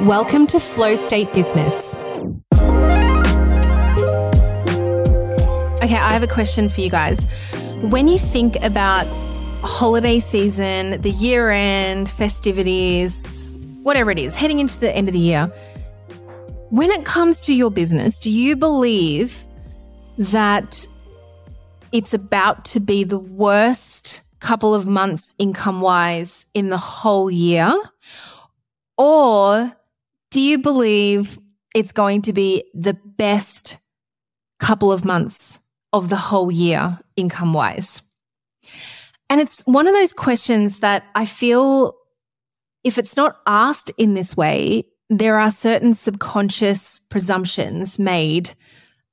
Welcome 0.00 0.48
to 0.48 0.58
Flow 0.58 0.96
State 0.96 1.32
Business. 1.32 1.94
Okay, 5.82 5.96
I 5.96 6.12
have 6.12 6.24
a 6.24 6.28
question 6.28 6.68
for 6.68 6.80
you 6.80 6.90
guys. 6.90 7.24
When 7.80 8.08
you 8.08 8.18
think 8.18 8.60
about 8.62 9.06
holiday 9.64 10.18
season, 10.18 11.00
the 11.00 11.10
year 11.10 11.48
end, 11.48 12.10
festivities, 12.10 13.52
whatever 13.84 14.10
it 14.10 14.18
is, 14.18 14.36
heading 14.36 14.58
into 14.58 14.80
the 14.80 14.94
end 14.94 15.06
of 15.06 15.14
the 15.14 15.20
year, 15.20 15.46
when 16.70 16.90
it 16.90 17.04
comes 17.04 17.40
to 17.42 17.54
your 17.54 17.70
business, 17.70 18.18
do 18.18 18.32
you 18.32 18.56
believe 18.56 19.44
that 20.18 20.88
it's 21.92 22.12
about 22.12 22.64
to 22.64 22.80
be 22.80 23.04
the 23.04 23.20
worst 23.20 24.22
couple 24.40 24.74
of 24.74 24.86
months 24.86 25.36
income 25.38 25.80
wise 25.80 26.46
in 26.52 26.70
the 26.70 26.78
whole 26.78 27.30
year? 27.30 27.72
Or 28.98 29.72
do 30.34 30.40
you 30.40 30.58
believe 30.58 31.38
it's 31.76 31.92
going 31.92 32.20
to 32.20 32.32
be 32.32 32.68
the 32.74 32.94
best 33.16 33.78
couple 34.58 34.90
of 34.90 35.04
months 35.04 35.60
of 35.92 36.08
the 36.08 36.16
whole 36.16 36.50
year 36.50 36.98
income 37.14 37.52
wise? 37.52 38.02
And 39.30 39.40
it's 39.40 39.60
one 39.60 39.86
of 39.86 39.94
those 39.94 40.12
questions 40.12 40.80
that 40.80 41.04
I 41.14 41.24
feel 41.24 41.94
if 42.82 42.98
it's 42.98 43.16
not 43.16 43.36
asked 43.46 43.92
in 43.96 44.14
this 44.14 44.36
way, 44.36 44.88
there 45.08 45.38
are 45.38 45.52
certain 45.52 45.94
subconscious 45.94 46.98
presumptions 47.10 48.00
made 48.00 48.54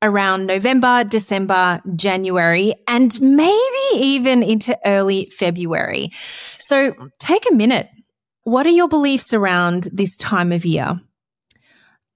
around 0.02 0.48
November, 0.48 1.04
December, 1.04 1.84
January, 1.96 2.74
and 2.88 3.22
maybe 3.22 3.88
even 3.94 4.42
into 4.42 4.76
early 4.88 5.30
February. 5.38 6.10
So 6.58 6.96
take 7.20 7.46
a 7.48 7.54
minute. 7.54 7.90
What 8.44 8.66
are 8.66 8.70
your 8.70 8.88
beliefs 8.88 9.36
around 9.36 9.88
this 9.94 10.18
time 10.18 10.52
of 10.52 10.66
year? 10.66 11.00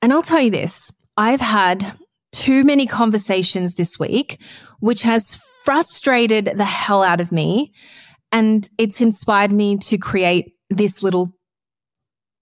And 0.01 0.13
I'll 0.13 0.21
tell 0.21 0.41
you 0.41 0.51
this 0.51 0.91
I've 1.17 1.41
had 1.41 1.97
too 2.31 2.63
many 2.63 2.85
conversations 2.85 3.75
this 3.75 3.97
week, 3.97 4.41
which 4.79 5.01
has 5.03 5.35
frustrated 5.63 6.53
the 6.55 6.65
hell 6.65 7.01
out 7.01 7.21
of 7.21 7.31
me. 7.31 7.71
And 8.31 8.67
it's 8.77 9.01
inspired 9.01 9.51
me 9.51 9.77
to 9.77 9.97
create 9.97 10.53
this 10.69 11.01
little 11.01 11.29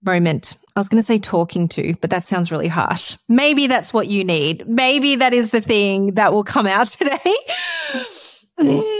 moment. 0.02 0.56
I 0.76 0.80
was 0.80 0.88
going 0.88 1.00
to 1.00 1.06
say 1.06 1.18
talking 1.18 1.68
to, 1.68 1.94
but 2.00 2.10
that 2.10 2.24
sounds 2.24 2.50
really 2.50 2.68
harsh. 2.68 3.16
Maybe 3.28 3.66
that's 3.66 3.94
what 3.94 4.08
you 4.08 4.24
need. 4.24 4.68
Maybe 4.68 5.16
that 5.16 5.32
is 5.32 5.52
the 5.52 5.60
thing 5.60 6.14
that 6.14 6.32
will 6.32 6.42
come 6.42 6.66
out 6.66 6.88
today. 6.90 7.36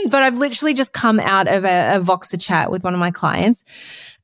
but 0.09 0.23
I've 0.23 0.37
literally 0.37 0.73
just 0.73 0.93
come 0.93 1.19
out 1.19 1.47
of 1.47 1.65
a, 1.65 1.97
a 1.97 1.99
Voxer 1.99 2.41
chat 2.41 2.71
with 2.71 2.83
one 2.83 2.93
of 2.93 2.99
my 2.99 3.11
clients. 3.11 3.63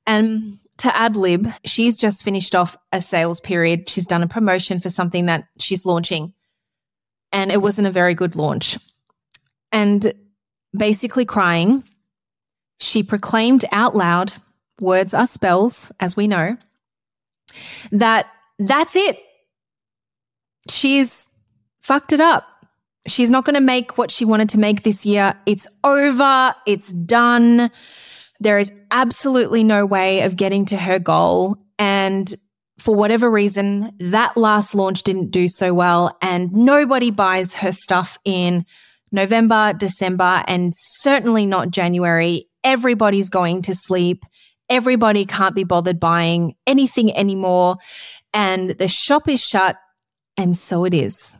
And 0.07 0.57
to 0.81 0.95
ad 0.97 1.15
lib, 1.15 1.47
she's 1.63 1.95
just 1.95 2.23
finished 2.23 2.55
off 2.55 2.75
a 2.91 3.03
sales 3.03 3.39
period. 3.39 3.87
She's 3.87 4.07
done 4.07 4.23
a 4.23 4.27
promotion 4.27 4.79
for 4.79 4.89
something 4.89 5.27
that 5.27 5.45
she's 5.59 5.85
launching. 5.85 6.33
And 7.31 7.51
it 7.51 7.61
wasn't 7.61 7.87
a 7.87 7.91
very 7.91 8.15
good 8.15 8.35
launch. 8.35 8.79
And 9.71 10.11
basically 10.75 11.23
crying, 11.23 11.83
she 12.79 13.03
proclaimed 13.03 13.63
out 13.71 13.95
loud 13.95 14.33
words 14.79 15.13
are 15.13 15.27
spells, 15.27 15.91
as 15.99 16.17
we 16.17 16.27
know 16.27 16.57
that 17.91 18.25
that's 18.57 18.95
it. 18.95 19.19
She's 20.67 21.27
fucked 21.81 22.11
it 22.11 22.21
up. 22.21 22.47
She's 23.05 23.29
not 23.29 23.45
going 23.45 23.55
to 23.55 23.61
make 23.61 23.99
what 23.99 24.09
she 24.09 24.25
wanted 24.25 24.49
to 24.49 24.59
make 24.59 24.81
this 24.81 25.05
year. 25.05 25.35
It's 25.45 25.67
over. 25.83 26.55
It's 26.65 26.91
done. 26.91 27.69
There 28.41 28.59
is 28.59 28.71
absolutely 28.91 29.63
no 29.63 29.85
way 29.85 30.21
of 30.21 30.35
getting 30.35 30.65
to 30.65 30.75
her 30.75 30.99
goal. 30.99 31.55
And 31.79 32.33
for 32.77 32.93
whatever 32.93 33.31
reason, 33.31 33.93
that 33.99 34.35
last 34.35 34.75
launch 34.75 35.03
didn't 35.03 35.31
do 35.31 35.47
so 35.47 35.73
well. 35.73 36.17
And 36.21 36.51
nobody 36.53 37.11
buys 37.11 37.53
her 37.55 37.71
stuff 37.71 38.17
in 38.25 38.65
November, 39.11 39.73
December, 39.77 40.43
and 40.47 40.73
certainly 40.75 41.45
not 41.45 41.71
January. 41.71 42.49
Everybody's 42.63 43.29
going 43.29 43.61
to 43.63 43.75
sleep 43.75 44.25
everybody 44.71 45.25
can't 45.25 45.53
be 45.53 45.65
bothered 45.65 45.99
buying 45.99 46.55
anything 46.65 47.15
anymore. 47.15 47.75
And 48.33 48.71
the 48.71 48.87
shop 48.87 49.27
is 49.27 49.43
shut. 49.43 49.77
And 50.37 50.57
so 50.57 50.85
it 50.85 50.93
is. 50.93 51.37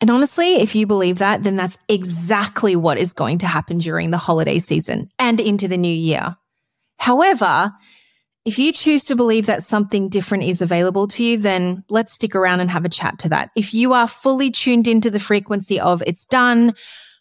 And 0.00 0.10
honestly, 0.10 0.56
if 0.56 0.74
you 0.74 0.86
believe 0.86 1.18
that, 1.18 1.42
then 1.42 1.56
that's 1.56 1.78
exactly 1.88 2.76
what 2.76 2.98
is 2.98 3.12
going 3.12 3.38
to 3.38 3.46
happen 3.46 3.78
during 3.78 4.10
the 4.10 4.18
holiday 4.18 4.58
season 4.58 5.08
and 5.18 5.40
into 5.40 5.68
the 5.68 5.78
new 5.78 5.92
year. 5.92 6.36
However, 6.98 7.72
if 8.44 8.58
you 8.58 8.72
choose 8.72 9.02
to 9.04 9.16
believe 9.16 9.46
that 9.46 9.62
something 9.62 10.08
different 10.08 10.44
is 10.44 10.62
available 10.62 11.08
to 11.08 11.24
you, 11.24 11.36
then 11.36 11.82
let's 11.88 12.12
stick 12.12 12.34
around 12.34 12.60
and 12.60 12.70
have 12.70 12.84
a 12.84 12.90
chat 12.90 13.18
to 13.20 13.28
that. 13.30 13.50
If 13.56 13.74
you 13.74 13.92
are 13.92 14.06
fully 14.06 14.50
tuned 14.50 14.86
into 14.86 15.10
the 15.10 15.18
frequency 15.18 15.80
of 15.80 16.02
it's 16.06 16.24
done, 16.26 16.74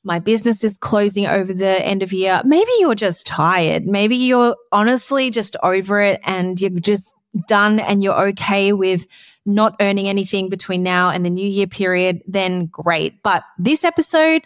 my 0.03 0.19
business 0.19 0.63
is 0.63 0.77
closing 0.77 1.25
over 1.25 1.51
the 1.51 1.83
end 1.83 2.03
of 2.03 2.13
year. 2.13 2.41
Maybe 2.45 2.69
you're 2.79 2.93
just 2.93 3.25
tired. 3.25 3.87
Maybe 3.87 4.15
you're 4.15 4.55
honestly 4.71 5.31
just 5.31 5.55
over 5.63 5.99
it 5.99 6.21
and 6.25 6.61
you're 6.61 6.69
just 6.79 7.11
done 7.47 7.79
and 7.79 8.03
you're 8.03 8.27
okay 8.29 8.73
with 8.73 9.07
not 9.45 9.75
earning 9.79 10.07
anything 10.07 10.49
between 10.49 10.83
now 10.83 11.09
and 11.09 11.25
the 11.25 11.29
new 11.29 11.47
year 11.47 11.67
period, 11.67 12.21
then 12.27 12.65
great. 12.67 13.21
But 13.23 13.43
this 13.57 13.83
episode 13.83 14.45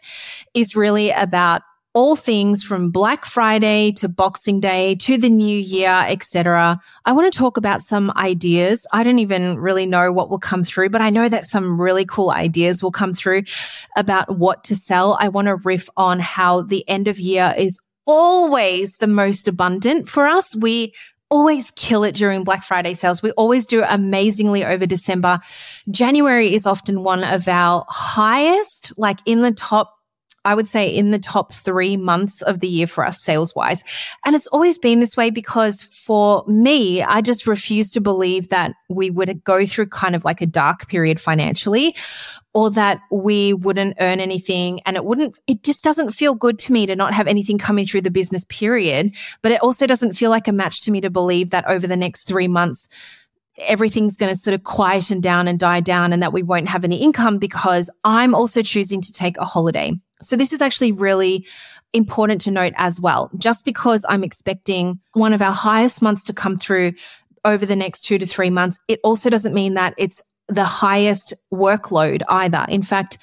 is 0.54 0.76
really 0.76 1.12
about 1.12 1.62
all 1.94 2.16
things 2.16 2.64
from 2.64 2.92
Black 2.92 3.26
Friday 3.26 3.92
to 3.94 4.08
Boxing 4.08 4.60
Day 4.60 4.96
to 4.96 5.18
the 5.18 5.30
new 5.30 5.58
year, 5.58 6.06
etc. 6.08 6.80
I 7.06 7.12
want 7.14 7.32
to 7.32 7.38
talk 7.38 7.58
about 7.58 7.82
some 7.82 8.12
ideas. 8.16 8.86
I 8.94 9.04
don't 9.04 9.20
even 9.20 9.58
really 9.58 9.88
know 9.88 10.12
what 10.12 10.30
will 10.30 10.40
come 10.40 10.64
through, 10.64 10.90
but 10.90 11.02
I 11.02 11.10
know 11.10 11.28
that 11.28 11.46
some 11.46 11.82
really 11.82 12.06
cool 12.06 12.30
ideas 12.30 12.84
will 12.84 12.92
come 12.92 13.14
through 13.14 13.44
about 13.98 14.38
what 14.38 14.64
to 14.66 14.76
sell. 14.76 15.18
I 15.20 15.30
want 15.30 15.48
to 15.48 15.56
riff 15.56 15.90
on 15.98 16.20
how 16.20 16.62
the 16.62 16.88
end 16.88 17.08
of 17.08 17.20
year 17.20 17.54
is 17.58 17.80
always 18.06 18.98
the 18.98 19.08
most 19.08 19.48
abundant 19.48 20.10
for 20.10 20.28
us. 20.28 20.56
We 20.56 20.94
always 21.30 21.72
kill 21.72 22.04
it 22.04 22.16
during 22.16 22.44
Black 22.44 22.64
Friday 22.64 22.94
sales. 22.94 23.22
We 23.22 23.32
always 23.32 23.66
do 23.66 23.84
amazingly 23.88 24.66
over 24.66 24.86
December. 24.86 25.40
January 25.90 26.54
is 26.54 26.66
often 26.66 27.04
one 27.04 27.24
of 27.24 27.48
our 27.48 27.86
highest, 27.88 28.94
like 28.98 29.20
in 29.26 29.42
the 29.42 29.52
top 29.52 29.99
I 30.46 30.56
would 30.56 30.68
say 30.68 30.88
in 30.88 31.12
the 31.12 31.20
top 31.20 31.54
three 31.54 31.98
months 31.98 32.42
of 32.42 32.60
the 32.60 32.68
year 32.68 32.88
for 32.88 33.06
us 33.06 33.24
sales 33.24 33.56
wise. 33.56 33.84
And 34.26 34.36
it's 34.36 34.48
always 34.48 34.78
been 34.78 35.00
this 35.00 35.18
way 35.18 35.30
because 35.30 35.84
for 35.84 36.44
me, 36.48 37.04
I 37.04 37.22
just 37.22 37.48
refuse 37.48 37.90
to 37.92 38.02
believe 38.02 38.50
that 38.50 38.74
we 38.90 39.10
would 39.10 39.44
go 39.44 39.66
through 39.66 39.88
kind 39.88 40.16
of 40.16 40.26
like 40.26 40.42
a 40.42 40.46
dark 40.46 40.88
period 40.88 41.20
financially 41.20 41.96
or 42.54 42.70
that 42.72 43.00
we 43.12 43.54
wouldn't 43.54 43.98
earn 44.00 44.20
anything 44.20 44.82
and 44.86 44.96
it 44.96 45.06
wouldn't 45.06 45.38
it 45.48 45.64
just 45.64 45.84
doesn't 45.84 46.12
feel 46.12 46.34
good 46.34 46.58
to 46.58 46.74
me 46.74 46.86
to 46.86 46.96
not 46.96 47.14
have 47.14 47.28
anything 47.28 47.58
coming 47.58 47.86
through 47.86 48.02
the 48.02 48.10
business 48.10 48.44
period 48.46 49.16
but 49.44 49.52
it 49.52 49.62
also 49.62 49.86
doesn't 49.86 50.16
feel 50.16 50.32
like 50.32 50.48
a 50.48 50.52
match 50.52 50.82
to 50.82 50.90
me 50.90 51.00
to 51.00 51.12
believe 51.12 51.52
that 51.52 51.68
over 51.68 51.86
the 51.86 51.96
next 51.96 52.28
3 52.28 52.48
months 52.48 52.88
everything's 53.68 54.18
going 54.18 54.34
to 54.34 54.40
sort 54.40 54.54
of 54.54 54.64
quieten 54.64 55.22
down 55.22 55.48
and 55.48 55.60
die 55.60 55.82
down 55.82 56.14
and 56.14 56.22
that 56.22 56.34
we 56.34 56.44
won't 56.44 56.70
have 56.70 56.84
any 56.84 56.98
income 56.98 57.38
because 57.38 57.90
I'm 58.04 58.34
also 58.34 58.62
choosing 58.62 59.02
to 59.02 59.12
take 59.12 59.38
a 59.38 59.46
holiday. 59.46 59.94
So 60.22 60.36
this 60.36 60.54
is 60.54 60.62
actually 60.62 60.92
really 60.92 61.46
important 61.94 62.42
to 62.42 62.52
note 62.52 62.74
as 62.78 63.00
well. 63.00 63.32
Just 63.38 63.66
because 63.66 64.06
I'm 64.08 64.24
expecting 64.24 65.00
one 65.14 65.34
of 65.34 65.42
our 65.42 65.54
highest 65.54 66.02
months 66.02 66.24
to 66.26 66.34
come 66.34 66.58
through 66.58 66.94
over 67.46 67.66
the 67.66 67.76
next 67.76 68.02
two 68.02 68.18
to 68.18 68.26
three 68.26 68.50
months, 68.50 68.78
it 68.88 69.00
also 69.04 69.30
doesn't 69.30 69.54
mean 69.54 69.74
that 69.76 69.94
it's 69.98 70.22
the 70.48 70.66
highest 70.66 71.34
workload 71.54 72.22
either. 72.28 72.66
In 72.70 72.84
fact, 72.84 73.18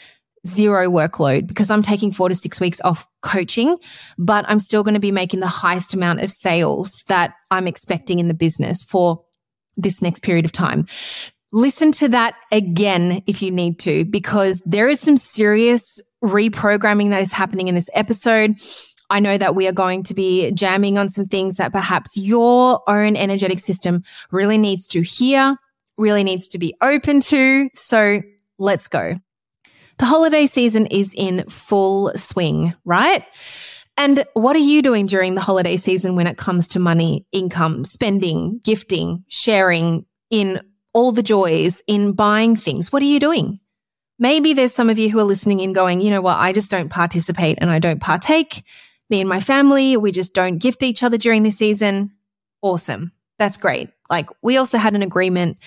zero 0.47 0.89
workload 0.89 1.47
because 1.47 1.71
I'm 1.71 1.83
taking 1.83 2.13
four 2.13 2.29
to 2.29 2.35
six 2.35 2.61
weeks 2.61 2.81
off 2.83 3.07
coaching, 3.23 3.77
but 4.17 4.45
I'm 4.49 4.61
still 4.61 4.85
going 4.85 4.95
to 4.95 5.01
be 5.01 5.13
making 5.13 5.41
the 5.41 5.47
highest 5.49 5.93
amount 5.93 6.21
of 6.21 6.31
sales 6.31 7.03
that 7.09 7.35
I'm 7.51 7.67
expecting 7.67 8.21
in 8.21 8.29
the 8.29 8.35
business 8.35 8.83
for 8.83 9.23
this 9.77 10.01
next 10.01 10.21
period 10.21 10.45
of 10.45 10.53
time. 10.53 10.87
Listen 11.53 11.93
to 11.93 12.09
that 12.09 12.35
again 12.53 13.23
if 13.27 13.43
you 13.43 13.51
need 13.51 13.79
to, 13.81 14.05
because 14.05 14.63
there 14.65 14.89
is 14.89 15.01
some 15.01 15.17
serious 15.17 16.01
reprogramming 16.27 17.11
that 17.11 17.23
is 17.23 17.33
happening 17.33 17.69
in 17.69 17.75
this 17.75 17.91
episode. 17.95 18.57
I 19.09 19.21
know 19.21 19.39
that 19.39 19.55
we 19.55 19.69
are 19.69 19.73
going 19.73 20.03
to 20.05 20.15
be 20.15 20.51
jamming 20.53 20.99
on 20.99 21.09
some 21.09 21.27
things 21.27 21.57
that 21.57 21.73
perhaps 21.73 22.17
your 22.17 22.83
own 22.89 23.17
energetic 23.17 23.61
system 23.61 24.03
really 24.31 24.59
needs 24.59 24.87
to 24.89 25.03
hear, 25.03 25.57
really 25.97 26.25
needs 26.25 26.49
to 26.49 26.59
be 26.59 26.75
open 26.83 27.21
to. 27.21 27.71
So 27.75 28.21
let's 28.59 28.89
go. 28.89 29.15
The 29.99 30.05
holiday 30.05 30.47
season 30.47 30.87
is 30.87 31.15
in 31.17 31.49
full 31.49 32.13
swing, 32.17 32.75
right? 32.85 33.25
And 33.97 34.25
what 34.35 34.57
are 34.57 34.61
you 34.61 34.83
doing 34.83 35.07
during 35.07 35.35
the 35.35 35.41
holiday 35.41 35.77
season 35.77 36.17
when 36.17 36.27
it 36.27 36.37
comes 36.37 36.69
to 36.69 36.79
money, 36.79 37.27
income, 37.33 37.85
spending, 37.85 38.61
gifting, 38.63 39.25
sharing 39.29 40.05
in 40.29 40.61
all 40.93 41.13
the 41.13 41.23
joys, 41.23 41.83
in 41.87 42.13
buying 42.13 42.57
things? 42.57 42.93
What 42.93 43.03
are 43.03 43.07
you 43.07 43.21
doing? 43.21 43.59
Maybe 44.19 44.55
there's 44.55 44.75
some 44.75 44.89
of 44.89 44.99
you 44.99 45.11
who 45.11 45.19
are 45.19 45.25
listening 45.25 45.61
in 45.61 45.73
going, 45.73 46.01
you 46.01 46.11
know 46.11 46.23
what, 46.23 46.37
I 46.37 46.53
just 46.53 46.71
don't 46.71 46.89
participate 46.89 47.59
and 47.61 47.71
I 47.71 47.79
don't 47.79 48.01
partake. 48.01 48.65
Me 49.11 49.21
and 49.21 49.29
my 49.29 49.41
family, 49.41 49.97
we 49.97 50.11
just 50.11 50.35
don't 50.35 50.59
gift 50.59 50.83
each 50.83 51.03
other 51.03 51.19
during 51.19 51.43
this 51.43 51.59
season. 51.59 52.13
Awesome. 52.63 53.13
That's 53.39 53.57
great. 53.57 53.91
Like 54.11 54.29
we 54.43 54.57
also 54.57 54.79
had 54.79 54.95
an 54.95 55.03
agreement 55.03 55.59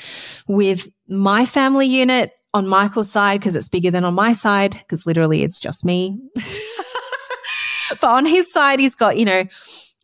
with 0.47 0.87
my 1.07 1.45
family 1.45 1.85
unit 1.85 2.33
on 2.53 2.67
Michael's 2.67 3.11
side 3.11 3.39
because 3.39 3.55
it's 3.55 3.69
bigger 3.69 3.91
than 3.91 4.03
on 4.03 4.13
my 4.13 4.33
side 4.33 4.71
because 4.71 5.05
literally 5.05 5.43
it's 5.43 5.59
just 5.59 5.85
me. 5.85 6.19
but 7.89 8.03
on 8.03 8.25
his 8.25 8.51
side, 8.51 8.79
he's 8.79 8.95
got, 8.95 9.17
you 9.17 9.25
know, 9.25 9.43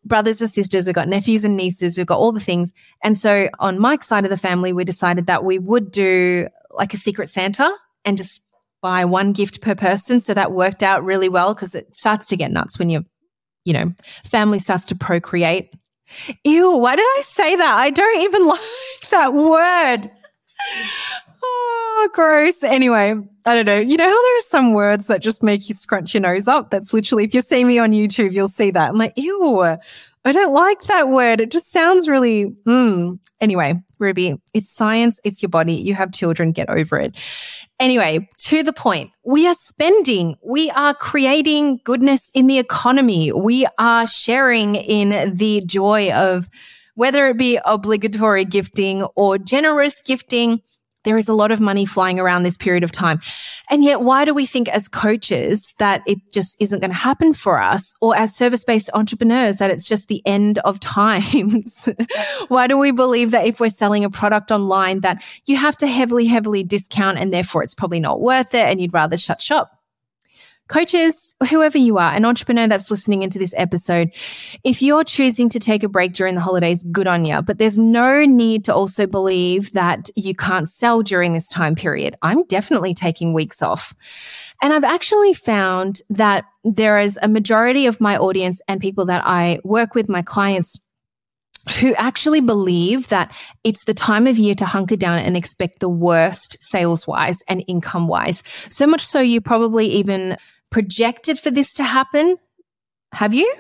brothers 0.03 0.39
and 0.39 0.50
sisters, 0.50 0.86
we've 0.86 0.95
got 0.95 1.07
nephews 1.07 1.44
and 1.44 1.57
nieces, 1.57 1.97
we've 1.97 2.06
got 2.06 2.19
all 2.19 2.31
the 2.31 2.39
things. 2.39 2.71
And 3.03 3.19
so 3.19 3.50
on 3.59 3.80
Mike's 3.80 4.07
side 4.07 4.24
of 4.24 4.30
the 4.30 4.38
family, 4.38 4.71
we 4.74 4.83
decided 4.83 5.25
that 5.25 5.44
we 5.44 5.57
would 5.57 5.92
do 5.92 6.47
like 6.71 6.94
a 6.94 6.97
secret 6.97 7.30
Santa 7.30 7.71
and 8.06 8.18
just 8.18 8.42
buy 8.81 9.06
one 9.06 9.34
gift 9.34 9.62
per 9.62 9.75
person. 9.75 10.22
So 10.22 10.34
that 10.34 10.52
worked 10.52 10.84
out 10.84 11.04
really 11.04 11.30
well 11.30 11.54
because 11.54 11.75
it 11.75 11.96
starts 11.96 12.28
to 12.28 12.38
get 12.38 12.52
nuts 12.52 12.78
when 12.78 12.90
your, 12.90 13.02
you 13.63 13.74
know, 13.74 13.94
family 14.24 14.60
starts 14.60 14.86
to 14.86 14.96
procreate 14.96 15.74
Ew, 16.44 16.72
why 16.78 16.96
did 16.96 17.04
I 17.04 17.22
say 17.24 17.56
that? 17.56 17.75
I 17.75 17.90
don't 17.90 18.22
even 18.22 18.48
like 18.48 18.60
that 19.10 19.34
word. 19.34 20.12
Oh, 21.44 22.10
gross. 22.13 22.63
Anyway, 22.63 23.16
I 23.46 23.54
don't 23.54 23.66
know. 23.66 23.80
You 23.80 23.98
know 23.98 24.10
how 24.10 24.24
there 24.24 24.38
are 24.38 24.42
some 24.42 24.74
words 24.74 25.07
that 25.07 25.22
just 25.22 25.44
make 25.44 25.68
you 25.69 25.75
scrunch 25.75 26.13
your 26.13 26.22
nose 26.22 26.48
up? 26.48 26.72
That's 26.72 26.94
literally, 26.94 27.25
if 27.25 27.34
you 27.34 27.42
see 27.42 27.63
me 27.63 27.78
on 27.78 27.92
YouTube, 27.92 28.31
you'll 28.31 28.50
see 28.50 28.72
that. 28.72 28.90
I'm 28.90 28.98
like, 28.98 29.13
ew, 29.16 29.62
I 29.62 30.31
don't 30.31 30.54
like 30.54 30.84
that 30.84 31.10
word. 31.10 31.40
It 31.40 31.52
just 31.52 31.72
sounds 31.72 32.07
really, 32.07 32.56
mm. 32.66 33.19
Anyway, 33.42 33.75
Ruby, 34.00 34.42
it's 34.53 34.69
science. 34.69 35.19
It's 35.24 35.42
your 35.42 35.50
body. 35.50 35.74
You 35.74 35.94
have 35.94 36.12
children. 36.12 36.51
Get 36.51 36.69
over 36.69 36.97
it. 37.00 37.15
Anyway, 37.80 38.27
to 38.38 38.63
the 38.63 38.74
point, 38.74 39.12
we 39.24 39.47
are 39.47 39.56
spending. 39.56 40.38
We 40.44 40.69
are 40.71 40.94
creating 40.94 41.81
goodness 41.83 42.31
in 42.33 42.47
the 42.47 42.59
economy. 42.59 43.31
We 43.31 43.68
are 43.77 44.07
sharing 44.07 44.75
in 44.75 45.36
the 45.36 45.62
joy 45.65 46.12
of 46.12 46.50
whether 46.95 47.27
it 47.27 47.38
be 47.38 47.59
obligatory 47.65 48.45
gifting 48.45 49.03
or 49.15 49.38
generous 49.38 50.01
gifting 50.01 50.62
there 51.06 51.18
is 51.18 51.30
a 51.30 51.34
lot 51.34 51.52
of 51.52 51.62
money 51.62 51.86
flying 51.86 52.19
around 52.19 52.44
this 52.44 52.57
period 52.57 52.84
of 52.84 52.92
time. 52.92 53.22
And 53.69 53.84
yet, 53.84 54.02
why 54.02 54.25
do 54.25 54.34
we 54.34 54.46
think 54.46 54.68
as 54.68 54.88
coaches 54.88 55.74
that 55.80 56.04
it 56.06 56.19
just 56.31 56.62
isn't 56.62 56.81
going 56.81 56.92
to 56.92 56.98
happen 56.98 57.34
for 57.34 57.62
us 57.62 57.94
or 58.02 58.16
as 58.16 58.36
service 58.36 58.63
based 58.63 58.90
entrepreneurs 58.94 59.57
that 59.57 59.72
it's 59.72 59.88
just 59.88 60.07
the 60.07 60.22
end 60.25 60.60
of 60.60 60.80
times? 60.81 61.88
why 62.50 62.68
do 62.68 62.78
we 62.78 62.92
believe 62.92 63.31
that 63.31 63.46
if 63.46 63.60
we're 63.60 63.69
selling 63.69 64.04
a 64.04 64.10
product 64.10 64.52
online 64.52 65.00
that 65.00 65.24
you 65.46 65.56
have 65.56 65.78
to 65.78 65.88
heavily, 65.88 66.25
heavily 66.25 66.63
discount 66.63 67.18
and 67.18 67.31
therefore 67.31 67.63
it's 67.63 67.75
probably 67.75 68.00
not 68.00 68.19
worth 68.19 68.54
it 68.54 68.66
and 68.66 68.81
you'd 68.81 68.94
rather 68.94 69.18
shut 69.18 69.42
shop? 69.42 69.75
Coaches, 70.67 71.35
whoever 71.50 71.77
you 71.77 71.97
are, 71.97 72.13
an 72.13 72.25
entrepreneur 72.25 72.67
that's 72.67 72.89
listening 72.89 73.23
into 73.23 73.38
this 73.38 73.53
episode, 73.57 74.12
if 74.63 74.81
you're 74.81 75.03
choosing 75.03 75.50
to 75.50 75.59
take 75.59 75.83
a 75.83 75.89
break 75.89 76.13
during 76.13 76.35
the 76.35 76.41
holidays, 76.41 76.83
good 76.91 77.07
on 77.07 77.25
you. 77.25 77.41
But 77.41 77.57
there's 77.57 77.77
no 77.77 78.25
need 78.25 78.65
to 78.65 78.73
also 78.73 79.06
believe 79.06 79.73
that 79.73 80.09
you 80.15 80.33
can't 80.33 80.69
sell 80.69 81.01
during 81.01 81.33
this 81.33 81.47
time 81.47 81.75
period. 81.75 82.15
I'm 82.21 82.44
definitely 82.45 82.94
taking 82.94 83.33
weeks 83.33 83.62
off. 83.62 83.94
And 84.62 84.73
I've 84.73 84.83
actually 84.83 85.33
found 85.33 86.01
that 86.09 86.45
there 86.63 86.97
is 86.97 87.19
a 87.21 87.27
majority 87.27 87.85
of 87.85 88.01
my 88.01 88.18
audience 88.18 88.61
and 88.68 88.81
people 88.81 89.06
that 89.06 89.21
I 89.25 89.59
work 89.63 89.94
with, 89.94 90.09
my 90.09 90.21
clients, 90.21 90.79
who 91.79 91.94
actually 91.95 92.41
believe 92.41 93.07
that 93.09 93.35
it's 93.63 93.85
the 93.85 93.94
time 93.94 94.27
of 94.27 94.38
year 94.38 94.56
to 94.56 94.65
hunker 94.65 94.95
down 94.95 95.19
and 95.19 95.35
expect 95.35 95.79
the 95.79 95.89
worst 95.89 96.57
sales 96.62 97.07
wise 97.07 97.41
and 97.47 97.63
income 97.67 98.07
wise. 98.07 98.44
So 98.69 98.85
much 98.85 99.06
so 99.06 99.19
you 99.19 99.41
probably 99.41 99.88
even 99.88 100.38
projected 100.69 101.39
for 101.39 101.51
this 101.51 101.73
to 101.73 101.83
happen? 101.83 102.38
Have 103.13 103.33
you? 103.33 103.51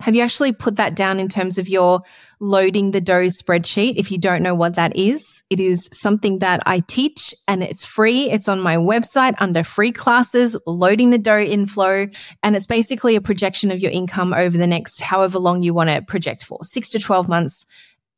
Have 0.00 0.14
you 0.14 0.22
actually 0.22 0.52
put 0.52 0.76
that 0.76 0.94
down 0.94 1.18
in 1.18 1.28
terms 1.28 1.58
of 1.58 1.68
your 1.68 2.02
loading 2.38 2.92
the 2.92 3.00
dough 3.00 3.26
spreadsheet? 3.26 3.94
If 3.96 4.12
you 4.12 4.18
don't 4.18 4.42
know 4.42 4.54
what 4.54 4.76
that 4.76 4.94
is, 4.94 5.42
it 5.50 5.58
is 5.58 5.88
something 5.92 6.38
that 6.38 6.62
I 6.66 6.80
teach 6.80 7.34
and 7.48 7.64
it's 7.64 7.84
free. 7.84 8.30
It's 8.30 8.48
on 8.48 8.60
my 8.60 8.76
website 8.76 9.34
under 9.38 9.64
free 9.64 9.90
classes, 9.90 10.56
loading 10.66 11.10
the 11.10 11.18
dough 11.18 11.40
inflow. 11.40 12.06
And 12.44 12.54
it's 12.54 12.66
basically 12.66 13.16
a 13.16 13.20
projection 13.20 13.72
of 13.72 13.80
your 13.80 13.90
income 13.90 14.32
over 14.32 14.56
the 14.56 14.68
next 14.68 15.00
however 15.00 15.40
long 15.40 15.62
you 15.62 15.74
want 15.74 15.90
to 15.90 16.00
project 16.02 16.44
for 16.44 16.62
six 16.62 16.88
to 16.90 17.00
12 17.00 17.28
months. 17.28 17.66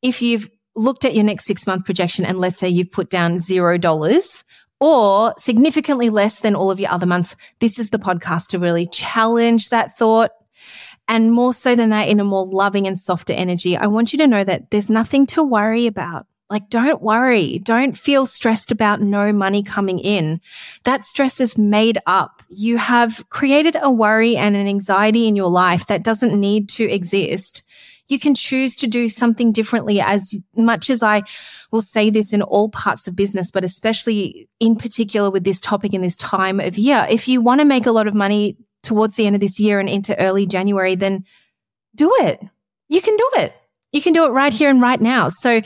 If 0.03 0.21
you've 0.21 0.49
looked 0.75 1.03
at 1.03 1.15
your 1.15 1.23
next 1.23 1.45
six 1.45 1.65
month 1.65 1.85
projection 1.85 2.25
and 2.25 2.37
let's 2.37 2.57
say 2.57 2.69
you've 2.69 2.91
put 2.91 3.09
down 3.09 3.39
zero 3.39 3.77
dollars, 3.79 4.43
or 4.79 5.33
significantly 5.37 6.09
less 6.09 6.39
than 6.39 6.55
all 6.55 6.71
of 6.71 6.79
your 6.79 6.89
other 6.89 7.05
months, 7.05 7.35
this 7.59 7.77
is 7.77 7.91
the 7.91 7.99
podcast 7.99 8.47
to 8.47 8.59
really 8.59 8.87
challenge 8.87 9.69
that 9.69 9.95
thought. 9.95 10.31
And 11.11 11.33
more 11.33 11.53
so 11.53 11.75
than 11.75 11.89
that, 11.89 12.07
in 12.07 12.21
a 12.21 12.23
more 12.23 12.45
loving 12.45 12.87
and 12.87 12.97
softer 12.97 13.33
energy, 13.33 13.75
I 13.75 13.87
want 13.87 14.13
you 14.13 14.19
to 14.19 14.27
know 14.27 14.45
that 14.45 14.71
there's 14.71 14.89
nothing 14.89 15.25
to 15.27 15.43
worry 15.43 15.85
about. 15.85 16.25
Like, 16.49 16.69
don't 16.69 17.01
worry. 17.01 17.59
Don't 17.59 17.97
feel 17.97 18.25
stressed 18.25 18.71
about 18.71 19.01
no 19.01 19.33
money 19.33 19.61
coming 19.61 19.99
in. 19.99 20.39
That 20.85 21.03
stress 21.03 21.41
is 21.41 21.57
made 21.57 21.97
up. 22.07 22.41
You 22.47 22.77
have 22.77 23.29
created 23.29 23.75
a 23.81 23.91
worry 23.91 24.37
and 24.37 24.55
an 24.55 24.69
anxiety 24.69 25.27
in 25.27 25.35
your 25.35 25.49
life 25.49 25.87
that 25.87 26.01
doesn't 26.01 26.39
need 26.39 26.69
to 26.69 26.89
exist 26.89 27.63
you 28.11 28.19
can 28.19 28.35
choose 28.35 28.75
to 28.75 28.87
do 28.87 29.07
something 29.07 29.53
differently 29.53 30.01
as 30.01 30.37
much 30.57 30.89
as 30.89 31.01
I 31.01 31.23
will 31.71 31.81
say 31.81 32.09
this 32.09 32.33
in 32.33 32.41
all 32.41 32.67
parts 32.67 33.07
of 33.07 33.15
business, 33.15 33.49
but 33.49 33.63
especially 33.63 34.49
in 34.59 34.75
particular 34.75 35.31
with 35.31 35.45
this 35.45 35.61
topic 35.61 35.93
in 35.93 36.01
this 36.01 36.17
time 36.17 36.59
of 36.59 36.77
year. 36.77 37.07
If 37.09 37.29
you 37.29 37.41
want 37.41 37.61
to 37.61 37.65
make 37.65 37.85
a 37.85 37.91
lot 37.91 38.07
of 38.07 38.13
money 38.13 38.57
towards 38.83 39.15
the 39.15 39.25
end 39.25 39.35
of 39.35 39.41
this 39.41 39.59
year 39.59 39.79
and 39.79 39.89
into 39.89 40.19
early 40.19 40.45
January, 40.45 40.95
then 40.95 41.25
do 41.95 42.11
it. 42.19 42.41
You 42.89 43.01
can 43.01 43.15
do 43.15 43.29
it. 43.37 43.53
You 43.91 44.01
can 44.01 44.13
do 44.13 44.23
it 44.23 44.29
right 44.29 44.53
here 44.53 44.69
and 44.69 44.81
right 44.81 45.01
now. 45.01 45.27
So 45.27 45.61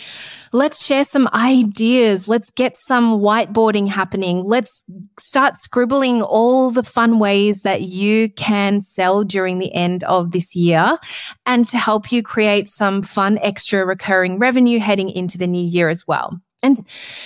let's 0.52 0.84
share 0.84 1.04
some 1.04 1.30
ideas. 1.34 2.28
Let's 2.28 2.50
get 2.50 2.76
some 2.76 3.20
whiteboarding 3.20 3.88
happening. 3.88 4.44
Let's 4.44 4.82
start 5.20 5.58
scribbling 5.58 6.24
all 6.24 6.72
the 6.72 6.82
fun 6.82 7.20
ways 7.20 7.62
that 7.62 7.84
you 7.84 8.30
can 8.32 8.82
sell 8.82 9.24
during 9.24 9.60
the 9.60 9.72
end 9.76 10.04
of 10.06 10.32
this 10.32 10.56
year 10.56 10.98
and 11.46 11.70
to 11.70 11.78
help 11.78 12.12
you 12.12 12.24
create 12.24 12.68
some 12.68 13.04
fun 13.04 13.38
extra 13.44 13.86
recurring 13.86 14.40
revenue 14.40 14.80
heading 14.80 15.12
into 15.12 15.38
the 15.38 15.48
new 15.48 15.64
year 15.64 15.90
as 15.90 16.08
well. 16.08 16.40
And, 16.64 16.84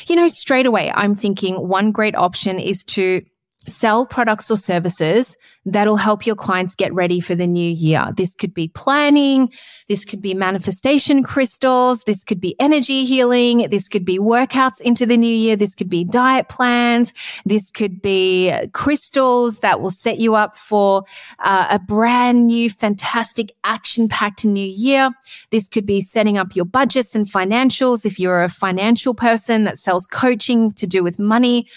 you 0.08 0.18
know, 0.18 0.28
straight 0.28 0.66
away, 0.66 0.92
I'm 0.94 1.16
thinking 1.16 1.70
one 1.70 1.94
great 1.94 2.16
option 2.16 2.60
is 2.60 2.84
to 2.86 3.22
sell 3.68 4.06
products 4.06 4.50
or 4.50 4.58
services 4.58 5.36
that'll 5.66 5.98
help 5.98 6.26
your 6.26 6.36
clients 6.36 6.76
get 6.76 6.94
ready 6.94 7.20
for 7.20 7.36
the 7.36 7.46
new 7.46 7.70
year. 7.70 8.06
This 8.16 8.34
could 8.34 8.54
be 8.54 8.70
planning. 8.70 9.52
This 9.88 10.06
could 10.06 10.22
be 10.22 10.34
manifestation 10.34 11.24
crystals. 11.24 12.04
This 12.06 12.24
could 12.24 12.40
be 12.40 12.56
energy 12.60 13.06
healing. 13.06 13.68
This 13.70 13.88
could 13.88 14.06
be 14.06 14.18
workouts 14.18 14.82
into 14.82 15.06
the 15.06 15.18
new 15.18 15.34
year. 15.34 15.56
This 15.56 15.76
could 15.76 15.90
be 15.90 16.04
diet 16.04 16.48
plans. 16.48 17.14
This 17.46 17.70
could 17.70 18.02
be 18.02 18.54
crystals 18.74 19.60
that 19.60 19.82
will 19.82 19.92
set 19.92 20.20
you 20.20 20.36
up 20.36 20.58
for 20.58 21.04
uh, 21.40 21.68
a 21.70 21.80
brand 21.80 22.48
new, 22.48 22.70
fantastic, 22.70 23.52
action 23.64 24.08
packed 24.08 24.46
new 24.46 24.66
year. 24.66 25.12
This 25.52 25.68
could 25.68 25.86
be 25.86 26.02
setting 26.02 26.38
up 26.38 26.56
your 26.56 26.66
budgets 26.66 27.14
and 27.14 27.28
financials. 27.28 28.06
If 28.06 28.20
you're 28.20 28.42
a 28.42 28.50
financial 28.50 29.14
person 29.14 29.66
that 29.66 29.78
sells 29.78 30.08
coaching 30.08 30.72
to 30.74 30.88
do 30.88 31.04
with 31.04 31.20
money, 31.20 31.68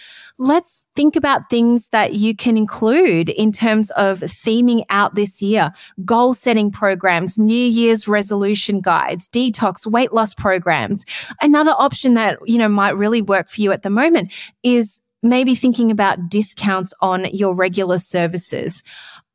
let's 0.42 0.84
think 0.96 1.14
about 1.14 1.48
things 1.48 1.88
that 1.90 2.14
you 2.14 2.34
can 2.34 2.56
include 2.56 3.28
in 3.28 3.52
terms 3.52 3.92
of 3.92 4.18
theming 4.18 4.84
out 4.90 5.14
this 5.14 5.40
year, 5.40 5.72
goal 6.04 6.34
setting 6.34 6.68
programs, 6.72 7.38
New 7.38 7.54
Year's 7.54 8.08
resolution 8.08 8.80
guides, 8.80 9.28
detox, 9.28 9.86
weight 9.86 10.12
loss 10.12 10.34
programs. 10.34 11.04
Another 11.40 11.74
option 11.78 12.14
that, 12.14 12.38
you 12.44 12.58
know, 12.58 12.68
might 12.68 12.96
really 12.96 13.22
work 13.22 13.48
for 13.48 13.60
you 13.60 13.70
at 13.70 13.82
the 13.82 13.90
moment 13.90 14.32
is 14.64 15.00
maybe 15.22 15.54
thinking 15.54 15.92
about 15.92 16.28
discounts 16.28 16.92
on 17.00 17.26
your 17.26 17.54
regular 17.54 17.98
services. 17.98 18.82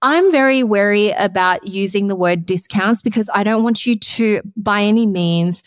I'm 0.02 0.30
very 0.30 0.62
wary 0.62 1.12
about 1.12 1.66
using 1.66 2.08
the 2.08 2.18
word 2.18 2.46
discounts 2.46 3.02
because 3.02 3.30
I 3.34 3.44
don't 3.44 3.64
want 3.64 3.86
you 3.86 3.98
to, 3.98 4.42
by 4.58 4.82
any 4.82 5.08
means, 5.08 5.64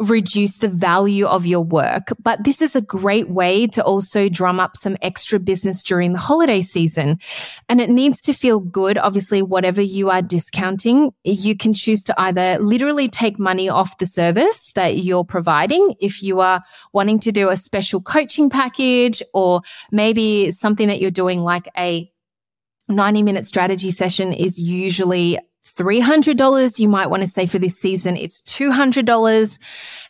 reduce 0.00 0.58
the 0.58 0.68
value 0.68 1.26
of 1.26 1.46
your 1.46 1.60
work. 1.60 2.08
But 2.22 2.44
this 2.44 2.60
is 2.60 2.74
a 2.74 2.80
great 2.80 3.28
way 3.28 3.66
to 3.68 3.84
also 3.84 4.28
drum 4.28 4.58
up 4.58 4.76
some 4.76 4.96
extra 5.02 5.38
business 5.38 5.82
during 5.82 6.12
the 6.12 6.18
holiday 6.18 6.62
season. 6.62 7.18
And 7.68 7.80
it 7.80 7.90
needs 7.90 8.20
to 8.22 8.32
feel 8.32 8.60
good. 8.60 8.98
Obviously, 8.98 9.42
whatever 9.42 9.80
you 9.80 10.10
are 10.10 10.22
discounting, 10.22 11.12
you 11.22 11.56
can 11.56 11.74
choose 11.74 12.02
to 12.04 12.20
either 12.20 12.58
literally 12.58 13.08
take 13.08 13.38
money 13.38 13.68
off 13.68 13.98
the 13.98 14.06
service 14.06 14.72
that 14.72 14.98
you're 14.98 15.24
providing 15.24 15.94
if 16.00 16.22
you 16.22 16.40
are 16.40 16.62
wanting 16.92 17.20
to 17.20 17.32
do 17.32 17.48
a 17.50 17.56
special 17.56 18.00
coaching 18.00 18.50
package 18.50 19.22
or 19.32 19.60
maybe 19.92 20.50
something 20.50 20.88
that 20.88 21.00
you're 21.00 21.10
doing 21.10 21.40
like 21.40 21.68
a 21.76 22.10
90 22.88 23.22
minute 23.22 23.46
strategy 23.46 23.90
session 23.90 24.32
is 24.32 24.58
usually 24.58 25.38
$300. 25.64 26.78
You 26.78 26.88
might 26.88 27.10
want 27.10 27.22
to 27.22 27.28
say 27.28 27.46
for 27.46 27.58
this 27.58 27.78
season, 27.78 28.16
it's 28.16 28.42
$200 28.42 29.58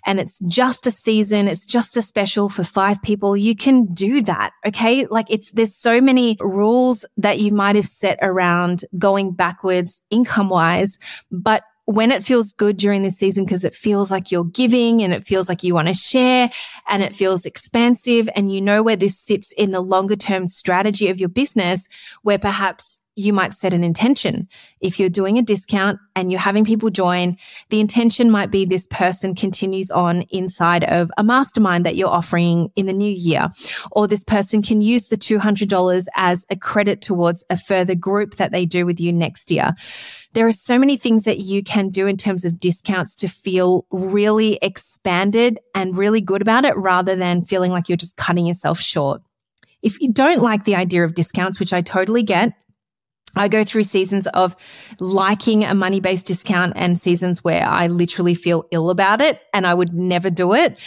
and 0.06 0.20
it's 0.20 0.38
just 0.46 0.87
a 0.87 0.90
season. 0.90 1.49
It's 1.49 1.66
just 1.66 1.96
a 1.96 2.02
special 2.02 2.49
for 2.49 2.64
five 2.64 3.00
people. 3.02 3.37
You 3.37 3.56
can 3.56 3.87
do 3.92 4.23
that. 4.23 4.52
Okay. 4.66 5.06
Like 5.06 5.26
it's, 5.30 5.50
there's 5.52 5.76
so 5.76 6.00
many 6.00 6.37
rules 6.40 7.06
that 7.16 7.40
you 7.40 7.52
might 7.52 7.76
have 7.76 7.87
set 7.87 8.18
around 8.20 8.84
going 8.99 9.32
backwards 9.32 10.00
income 10.11 10.49
wise, 10.49 10.99
but 11.30 11.64
when 11.87 12.11
it 12.11 12.23
feels 12.23 12.52
good 12.52 12.76
during 12.76 13.02
this 13.02 13.18
season 13.18 13.44
because 13.44 13.64
it 13.64 13.75
feels 13.75 14.11
like 14.11 14.32
you're 14.32 14.44
giving 14.44 15.02
and 15.02 15.12
it 15.12 15.26
feels 15.26 15.49
like 15.49 15.62
you 15.62 15.75
want 15.75 15.88
to 15.88 15.94
share 15.94 16.50
and 16.88 17.02
it 17.02 17.14
feels 17.14 17.44
expansive 17.44 18.28
and 18.34 18.52
you 18.52 18.61
know 18.61 18.82
where 18.82 18.96
this 18.96 19.18
sits 19.18 19.52
in 19.52 19.70
the 19.70 19.80
longer 19.80 20.16
term 20.16 20.46
strategy 20.46 21.08
of 21.08 21.20
your 21.20 21.28
business 21.28 21.88
where 22.23 22.38
perhaps 22.38 22.99
you 23.16 23.33
might 23.33 23.54
set 23.54 23.73
an 23.73 23.85
intention. 23.85 24.49
If 24.80 24.99
you're 24.99 25.09
doing 25.09 25.38
a 25.38 25.42
discount 25.42 25.99
and 26.16 26.30
you're 26.30 26.40
having 26.40 26.64
people 26.64 26.90
join, 26.90 27.37
the 27.71 27.80
intention 27.80 28.30
might 28.30 28.50
be 28.50 28.64
this 28.64 28.87
person 28.88 29.35
continues 29.35 29.90
on 29.90 30.23
inside 30.30 30.85
of 30.85 31.11
a 31.16 31.25
mastermind 31.25 31.87
that 31.87 31.97
you're 31.97 32.09
offering 32.09 32.71
in 32.76 32.87
the 32.87 32.92
new 32.92 33.11
year, 33.11 33.49
or 33.92 34.09
this 34.09 34.25
person 34.25 34.62
can 34.62 34.80
use 34.80 35.09
the 35.09 35.16
$200 35.16 36.06
as 36.16 36.47
a 36.50 36.56
credit 36.56 37.00
towards 37.00 37.44
a 37.50 37.56
further 37.56 37.94
group 37.94 38.37
that 38.37 38.52
they 38.52 38.66
do 38.66 38.85
with 38.85 39.00
you 39.00 39.12
next 39.12 39.50
year. 39.50 39.75
There 40.33 40.47
are 40.49 40.52
so 40.52 40.78
many 40.78 40.97
things 40.97 41.25
that 41.25 41.38
you 41.38 41.62
can 41.62 41.90
do 41.90 42.09
in 42.09 42.16
terms 42.16 42.44
of 42.44 42.59
discounts 42.59 43.14
to 43.16 43.28
feel 43.28 43.87
really 43.90 44.59
expanded 44.62 45.61
and 45.75 45.97
really 45.97 46.21
good 46.21 46.42
about 46.42 46.64
it 46.64 46.76
rather 46.76 47.14
than 47.14 47.44
feeling 47.44 47.71
like 47.71 47.88
you're 47.88 47.97
just 47.97 48.16
cutting 48.16 48.47
yourself 48.47 48.80
short. 48.80 49.23
If 49.83 50.00
you 50.00 50.12
don't 50.12 50.42
like 50.42 50.64
the 50.64 50.76
idea 50.76 51.04
of 51.04 51.14
discounts, 51.14 51.61
which 51.61 51.73
I 51.73 51.83
totally 51.83 52.23
get, 52.23 52.54
I 53.36 53.48
go 53.48 53.64
through 53.64 53.84
seasons 53.84 54.26
of 54.28 54.56
liking 55.00 55.64
a 55.64 55.74
money 55.74 56.00
based 56.00 56.26
discount 56.26 56.74
and 56.76 56.98
seasons 56.98 57.42
where 57.42 57.66
I 57.66 57.86
literally 57.86 58.34
feel 58.34 58.66
ill 58.70 58.90
about 58.90 59.20
it 59.20 59.40
and 59.52 59.66
I 59.66 59.74
would 59.74 59.92
never 59.92 60.30
do 60.30 60.54
it. 60.54 60.78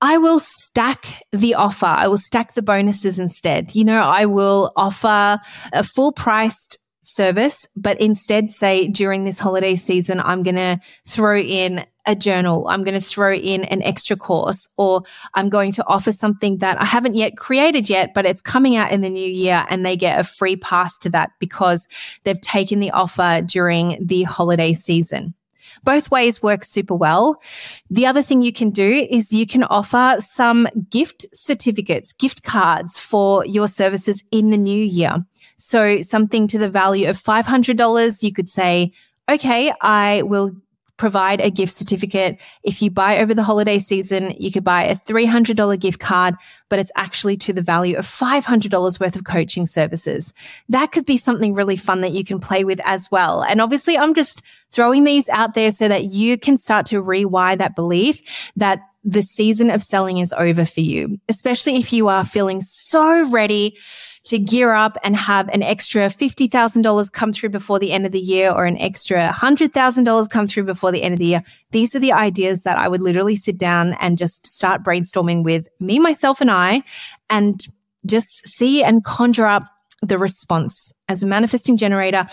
I 0.00 0.18
will 0.18 0.40
stack 0.40 1.22
the 1.32 1.54
offer. 1.54 1.86
I 1.86 2.06
will 2.06 2.18
stack 2.18 2.54
the 2.54 2.62
bonuses 2.62 3.18
instead. 3.18 3.74
You 3.74 3.84
know, 3.84 4.00
I 4.00 4.26
will 4.26 4.72
offer 4.76 5.40
a 5.72 5.82
full 5.82 6.12
priced 6.12 6.78
service, 7.18 7.68
but 7.74 8.00
instead 8.00 8.48
say 8.48 8.86
during 8.86 9.24
this 9.24 9.40
holiday 9.40 9.74
season, 9.74 10.20
I'm 10.20 10.44
going 10.44 10.54
to 10.54 10.78
throw 11.04 11.36
in 11.36 11.84
a 12.06 12.14
journal. 12.14 12.68
I'm 12.68 12.84
going 12.84 12.98
to 12.98 13.06
throw 13.06 13.34
in 13.34 13.64
an 13.64 13.82
extra 13.82 14.16
course 14.16 14.70
or 14.76 15.02
I'm 15.34 15.48
going 15.48 15.72
to 15.72 15.86
offer 15.88 16.12
something 16.12 16.58
that 16.58 16.80
I 16.80 16.84
haven't 16.84 17.16
yet 17.16 17.36
created 17.36 17.90
yet, 17.90 18.14
but 18.14 18.24
it's 18.24 18.40
coming 18.40 18.76
out 18.76 18.92
in 18.92 19.00
the 19.00 19.10
new 19.10 19.28
year 19.28 19.66
and 19.68 19.84
they 19.84 19.96
get 19.96 20.20
a 20.20 20.22
free 20.22 20.54
pass 20.54 20.96
to 20.98 21.10
that 21.10 21.30
because 21.40 21.88
they've 22.22 22.40
taken 22.40 22.78
the 22.78 22.92
offer 22.92 23.42
during 23.44 23.98
the 24.00 24.22
holiday 24.22 24.72
season. 24.72 25.34
Both 25.82 26.10
ways 26.10 26.40
work 26.40 26.64
super 26.64 26.94
well. 26.94 27.42
The 27.90 28.06
other 28.06 28.22
thing 28.22 28.42
you 28.42 28.52
can 28.52 28.70
do 28.70 29.06
is 29.10 29.32
you 29.32 29.46
can 29.46 29.64
offer 29.64 30.16
some 30.20 30.68
gift 30.90 31.26
certificates, 31.34 32.12
gift 32.12 32.42
cards 32.44 32.98
for 32.98 33.44
your 33.44 33.68
services 33.68 34.22
in 34.30 34.50
the 34.50 34.56
new 34.56 34.84
year. 34.84 35.24
So 35.58 36.00
something 36.02 36.48
to 36.48 36.58
the 36.58 36.70
value 36.70 37.08
of 37.08 37.20
$500, 37.20 38.22
you 38.22 38.32
could 38.32 38.48
say, 38.48 38.92
okay, 39.28 39.72
I 39.80 40.22
will 40.22 40.52
provide 40.98 41.40
a 41.40 41.50
gift 41.50 41.74
certificate. 41.74 42.38
If 42.64 42.82
you 42.82 42.90
buy 42.90 43.18
over 43.18 43.32
the 43.32 43.44
holiday 43.44 43.78
season, 43.78 44.34
you 44.38 44.50
could 44.50 44.64
buy 44.64 44.84
a 44.84 44.96
$300 44.96 45.80
gift 45.80 46.00
card, 46.00 46.34
but 46.68 46.78
it's 46.78 46.90
actually 46.96 47.36
to 47.38 47.52
the 47.52 47.62
value 47.62 47.96
of 47.96 48.06
$500 48.06 49.00
worth 49.00 49.16
of 49.16 49.24
coaching 49.24 49.66
services. 49.66 50.34
That 50.68 50.92
could 50.92 51.06
be 51.06 51.16
something 51.16 51.54
really 51.54 51.76
fun 51.76 52.00
that 52.02 52.12
you 52.12 52.24
can 52.24 52.40
play 52.40 52.64
with 52.64 52.80
as 52.84 53.10
well. 53.10 53.42
And 53.42 53.60
obviously, 53.60 53.96
I'm 53.96 54.12
just 54.12 54.42
throwing 54.72 55.04
these 55.04 55.28
out 55.28 55.54
there 55.54 55.70
so 55.70 55.88
that 55.88 56.06
you 56.06 56.36
can 56.36 56.58
start 56.58 56.84
to 56.86 57.02
rewire 57.02 57.56
that 57.58 57.76
belief 57.76 58.50
that 58.56 58.80
the 59.04 59.22
season 59.22 59.70
of 59.70 59.82
selling 59.82 60.18
is 60.18 60.34
over 60.36 60.64
for 60.64 60.80
you, 60.80 61.18
especially 61.28 61.76
if 61.76 61.92
you 61.92 62.08
are 62.08 62.24
feeling 62.24 62.60
so 62.60 63.30
ready 63.30 63.76
to 64.24 64.38
gear 64.38 64.72
up 64.72 64.96
and 65.02 65.16
have 65.16 65.48
an 65.48 65.62
extra 65.62 66.08
$50,000 66.08 67.12
come 67.12 67.32
through 67.32 67.48
before 67.50 67.78
the 67.78 67.92
end 67.92 68.06
of 68.06 68.12
the 68.12 68.20
year 68.20 68.50
or 68.50 68.66
an 68.66 68.78
extra 68.78 69.28
$100,000 69.28 70.30
come 70.30 70.46
through 70.46 70.64
before 70.64 70.92
the 70.92 71.02
end 71.02 71.14
of 71.14 71.18
the 71.18 71.26
year. 71.26 71.42
These 71.70 71.94
are 71.94 72.00
the 72.00 72.12
ideas 72.12 72.62
that 72.62 72.78
I 72.78 72.88
would 72.88 73.02
literally 73.02 73.36
sit 73.36 73.58
down 73.58 73.94
and 74.00 74.18
just 74.18 74.46
start 74.46 74.82
brainstorming 74.82 75.44
with 75.44 75.68
me, 75.80 75.98
myself, 75.98 76.40
and 76.40 76.50
I, 76.50 76.82
and 77.30 77.60
just 78.06 78.46
see 78.46 78.82
and 78.82 79.04
conjure 79.04 79.46
up 79.46 79.64
the 80.02 80.18
response. 80.18 80.92
As 81.08 81.22
a 81.22 81.26
manifesting 81.26 81.76
generator, 81.76 82.26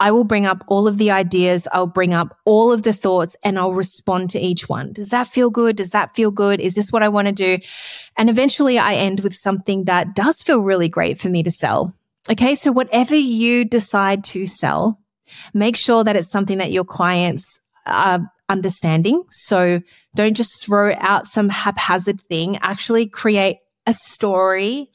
I 0.00 0.10
will 0.10 0.24
bring 0.24 0.46
up 0.46 0.64
all 0.66 0.88
of 0.88 0.98
the 0.98 1.10
ideas. 1.10 1.68
I'll 1.72 1.86
bring 1.86 2.14
up 2.14 2.36
all 2.46 2.72
of 2.72 2.82
the 2.82 2.92
thoughts 2.92 3.36
and 3.44 3.58
I'll 3.58 3.74
respond 3.74 4.30
to 4.30 4.40
each 4.40 4.68
one. 4.68 4.94
Does 4.94 5.10
that 5.10 5.28
feel 5.28 5.50
good? 5.50 5.76
Does 5.76 5.90
that 5.90 6.16
feel 6.16 6.30
good? 6.30 6.58
Is 6.58 6.74
this 6.74 6.90
what 6.90 7.02
I 7.02 7.08
want 7.08 7.28
to 7.28 7.32
do? 7.32 7.58
And 8.16 8.30
eventually 8.30 8.78
I 8.78 8.94
end 8.94 9.20
with 9.20 9.34
something 9.34 9.84
that 9.84 10.14
does 10.14 10.42
feel 10.42 10.60
really 10.60 10.88
great 10.88 11.20
for 11.20 11.28
me 11.28 11.42
to 11.42 11.50
sell. 11.50 11.94
Okay. 12.30 12.54
So 12.54 12.72
whatever 12.72 13.14
you 13.14 13.64
decide 13.64 14.24
to 14.24 14.46
sell, 14.46 14.98
make 15.54 15.76
sure 15.76 16.02
that 16.02 16.16
it's 16.16 16.30
something 16.30 16.58
that 16.58 16.72
your 16.72 16.84
clients 16.84 17.60
are 17.86 18.20
understanding. 18.48 19.22
So 19.30 19.80
don't 20.14 20.34
just 20.34 20.64
throw 20.64 20.94
out 20.98 21.26
some 21.26 21.50
haphazard 21.50 22.20
thing. 22.22 22.58
Actually 22.62 23.06
create 23.06 23.58
a 23.86 23.94
story 23.94 24.90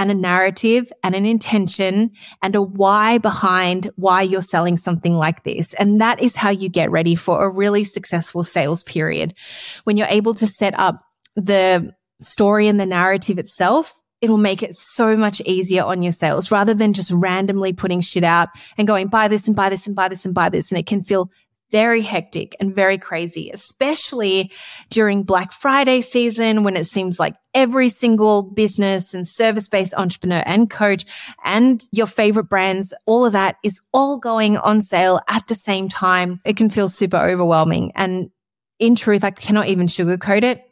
and 0.00 0.10
a 0.10 0.14
narrative 0.14 0.90
and 1.04 1.14
an 1.14 1.26
intention 1.26 2.10
and 2.42 2.56
a 2.56 2.62
why 2.62 3.18
behind 3.18 3.90
why 3.96 4.22
you're 4.22 4.40
selling 4.40 4.78
something 4.78 5.14
like 5.14 5.44
this. 5.44 5.74
And 5.74 6.00
that 6.00 6.22
is 6.22 6.34
how 6.34 6.48
you 6.48 6.70
get 6.70 6.90
ready 6.90 7.14
for 7.14 7.44
a 7.44 7.50
really 7.50 7.84
successful 7.84 8.42
sales 8.42 8.82
period. 8.82 9.34
When 9.84 9.98
you're 9.98 10.06
able 10.08 10.32
to 10.34 10.46
set 10.46 10.72
up 10.78 11.04
the 11.36 11.94
story 12.18 12.66
and 12.66 12.80
the 12.80 12.86
narrative 12.86 13.38
itself, 13.38 13.92
it'll 14.22 14.38
make 14.38 14.62
it 14.62 14.74
so 14.74 15.18
much 15.18 15.42
easier 15.42 15.84
on 15.84 16.02
your 16.02 16.12
sales 16.12 16.50
rather 16.50 16.72
than 16.72 16.94
just 16.94 17.10
randomly 17.10 17.74
putting 17.74 18.00
shit 18.00 18.24
out 18.24 18.48
and 18.78 18.88
going 18.88 19.08
buy 19.08 19.28
this 19.28 19.46
and 19.46 19.54
buy 19.54 19.68
this 19.68 19.86
and 19.86 19.94
buy 19.94 20.08
this 20.08 20.24
and 20.24 20.34
buy 20.34 20.48
this. 20.48 20.70
And 20.70 20.78
it 20.78 20.86
can 20.86 21.02
feel 21.02 21.30
very 21.70 22.02
hectic 22.02 22.56
and 22.60 22.74
very 22.74 22.98
crazy, 22.98 23.50
especially 23.50 24.50
during 24.90 25.22
Black 25.22 25.52
Friday 25.52 26.00
season 26.00 26.64
when 26.64 26.76
it 26.76 26.86
seems 26.86 27.18
like 27.18 27.36
every 27.54 27.88
single 27.88 28.42
business 28.42 29.14
and 29.14 29.26
service 29.26 29.68
based 29.68 29.94
entrepreneur 29.94 30.42
and 30.46 30.70
coach 30.70 31.04
and 31.44 31.82
your 31.92 32.06
favorite 32.06 32.48
brands, 32.48 32.94
all 33.06 33.24
of 33.24 33.32
that 33.32 33.56
is 33.62 33.80
all 33.92 34.18
going 34.18 34.56
on 34.56 34.80
sale 34.82 35.20
at 35.28 35.46
the 35.48 35.54
same 35.54 35.88
time. 35.88 36.40
It 36.44 36.56
can 36.56 36.70
feel 36.70 36.88
super 36.88 37.16
overwhelming. 37.16 37.92
And 37.94 38.30
in 38.78 38.94
truth, 38.96 39.24
I 39.24 39.30
cannot 39.30 39.68
even 39.68 39.86
sugarcoat 39.86 40.42
it. 40.42 40.64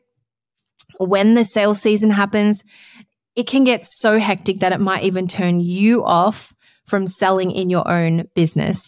When 0.99 1.35
the 1.35 1.45
sales 1.45 1.81
season 1.81 2.11
happens, 2.11 2.65
it 3.37 3.47
can 3.47 3.63
get 3.65 3.85
so 3.85 4.19
hectic 4.19 4.61
that 4.61 4.73
it 4.73 4.81
might 4.81 5.05
even 5.05 5.29
turn 5.29 5.61
you 5.61 6.05
off 6.05 6.53
from 6.87 7.07
selling 7.07 7.53
in 7.53 7.71
your 7.71 7.89
own 7.89 8.29
business. 8.35 8.83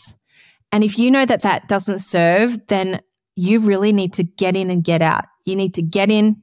And 0.72 0.84
if 0.84 0.98
you 0.98 1.10
know 1.10 1.26
that 1.26 1.42
that 1.42 1.68
doesn't 1.68 1.98
serve, 1.98 2.66
then 2.68 3.00
you 3.36 3.60
really 3.60 3.92
need 3.92 4.12
to 4.14 4.24
get 4.24 4.56
in 4.56 4.70
and 4.70 4.84
get 4.84 5.02
out. 5.02 5.24
You 5.44 5.56
need 5.56 5.74
to 5.74 5.82
get 5.82 6.10
in, 6.10 6.40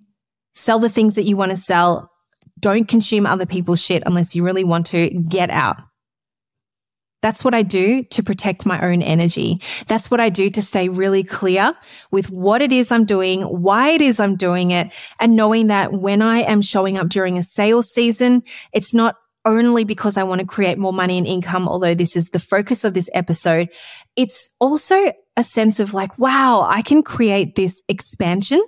sell 0.54 0.80
the 0.80 0.90
things 0.90 1.16
that 1.16 1.24
you 1.24 1.38
want 1.38 1.52
to 1.52 1.58
sell. 1.58 2.12
Don't 2.60 2.88
consume 2.88 3.26
other 3.26 3.46
people's 3.46 3.82
shit 3.82 4.04
unless 4.06 4.36
you 4.36 4.44
really 4.44 4.64
want 4.64 4.88
to 4.88 5.10
get 5.10 5.50
out. 5.50 5.78
That's 7.22 7.44
what 7.44 7.56
I 7.56 7.64
do 7.64 8.04
to 8.04 8.24
protect 8.24 8.66
my 8.66 8.80
own 8.80 9.02
energy. 9.02 9.60
That's 9.88 10.12
what 10.12 10.20
I 10.20 10.30
do 10.30 10.50
to 10.52 10.62
stay 10.62 10.88
really 10.88 11.24
clear 11.24 11.74
with 12.12 12.30
what 12.30 12.62
it 12.62 12.72
is 12.72 12.92
I'm 12.92 13.06
doing, 13.06 13.42
why 13.42 13.90
it 13.90 14.02
is 14.02 14.20
I'm 14.20 14.36
doing 14.36 14.72
it, 14.72 14.94
and 15.20 15.36
knowing 15.36 15.68
that 15.68 15.94
when 15.94 16.22
I 16.22 16.40
am 16.40 16.62
showing 16.62 16.98
up 16.98 17.10
during 17.10 17.38
a 17.38 17.44
sales 17.44 17.90
season, 17.92 18.44
it's 18.72 18.94
not 18.94 19.16
only 19.48 19.86
because 19.86 20.18
I 20.18 20.24
want 20.24 20.42
to 20.42 20.46
create 20.46 20.78
more 20.78 20.94
money 20.94 21.18
and 21.18 21.26
income, 21.26 21.68
although 21.68 21.96
this 21.96 22.16
is 22.16 22.30
the 22.30 22.40
focus 22.40 22.84
of 22.84 22.94
this 22.94 23.10
episode. 23.14 23.70
It's 24.16 24.50
also 24.60 25.14
a 25.38 25.44
sense 25.44 25.80
of 25.80 25.94
like, 25.94 26.20
wow, 26.20 26.66
I 26.68 26.82
can 26.82 27.02
create 27.02 27.56
this 27.56 27.82
expansion. 27.88 28.62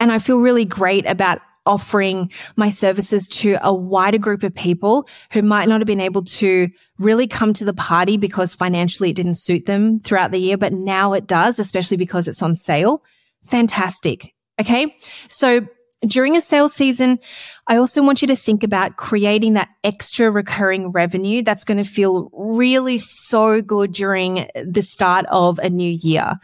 And 0.00 0.10
I 0.10 0.18
feel 0.18 0.38
really 0.38 0.64
great 0.64 1.06
about 1.06 1.40
offering 1.66 2.32
my 2.56 2.70
services 2.70 3.28
to 3.28 3.56
a 3.62 3.72
wider 3.72 4.18
group 4.18 4.42
of 4.42 4.54
people 4.54 5.06
who 5.32 5.42
might 5.42 5.68
not 5.68 5.80
have 5.80 5.86
been 5.86 6.00
able 6.00 6.24
to 6.24 6.68
really 6.98 7.26
come 7.26 7.52
to 7.52 7.64
the 7.64 7.74
party 7.74 8.16
because 8.16 8.54
financially 8.54 9.10
it 9.10 9.16
didn't 9.16 9.34
suit 9.34 9.66
them 9.66 10.00
throughout 10.00 10.32
the 10.32 10.40
year, 10.40 10.56
but 10.56 10.72
now 10.72 11.12
it 11.12 11.26
does, 11.26 11.58
especially 11.58 11.96
because 11.96 12.26
it's 12.26 12.42
on 12.42 12.56
sale. 12.56 13.04
Fantastic. 13.44 14.34
Okay. 14.60 14.96
So 15.28 15.66
during 16.06 16.36
a 16.36 16.40
sales 16.40 16.72
season, 16.72 17.18
I 17.66 17.76
also 17.76 18.02
want 18.02 18.22
you 18.22 18.28
to 18.28 18.36
think 18.36 18.62
about 18.62 18.96
creating 18.96 19.54
that 19.54 19.68
extra 19.84 20.30
recurring 20.30 20.92
revenue 20.92 21.42
that's 21.42 21.64
going 21.64 21.82
to 21.82 21.88
feel 21.88 22.30
really 22.32 22.98
so 22.98 23.60
good 23.60 23.92
during 23.92 24.48
the 24.54 24.82
start 24.82 25.26
of 25.30 25.58
a 25.58 25.68
new 25.68 25.98
year. 26.02 26.34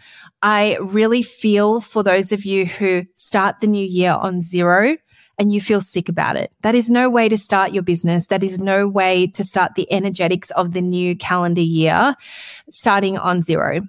I 0.42 0.76
really 0.80 1.22
feel 1.22 1.80
for 1.80 2.02
those 2.02 2.32
of 2.32 2.44
you 2.44 2.66
who 2.66 3.04
start 3.14 3.60
the 3.60 3.66
new 3.66 3.84
year 3.84 4.12
on 4.12 4.42
zero 4.42 4.96
and 5.38 5.52
you 5.52 5.60
feel 5.60 5.80
sick 5.80 6.08
about 6.08 6.36
it. 6.36 6.52
That 6.62 6.74
is 6.74 6.90
no 6.90 7.10
way 7.10 7.28
to 7.28 7.36
start 7.36 7.72
your 7.72 7.82
business. 7.82 8.26
That 8.26 8.42
is 8.42 8.62
no 8.62 8.88
way 8.88 9.26
to 9.28 9.44
start 9.44 9.74
the 9.74 9.90
energetics 9.92 10.50
of 10.52 10.72
the 10.72 10.82
new 10.82 11.16
calendar 11.16 11.60
year 11.60 12.14
starting 12.70 13.18
on 13.18 13.42
zero. 13.42 13.80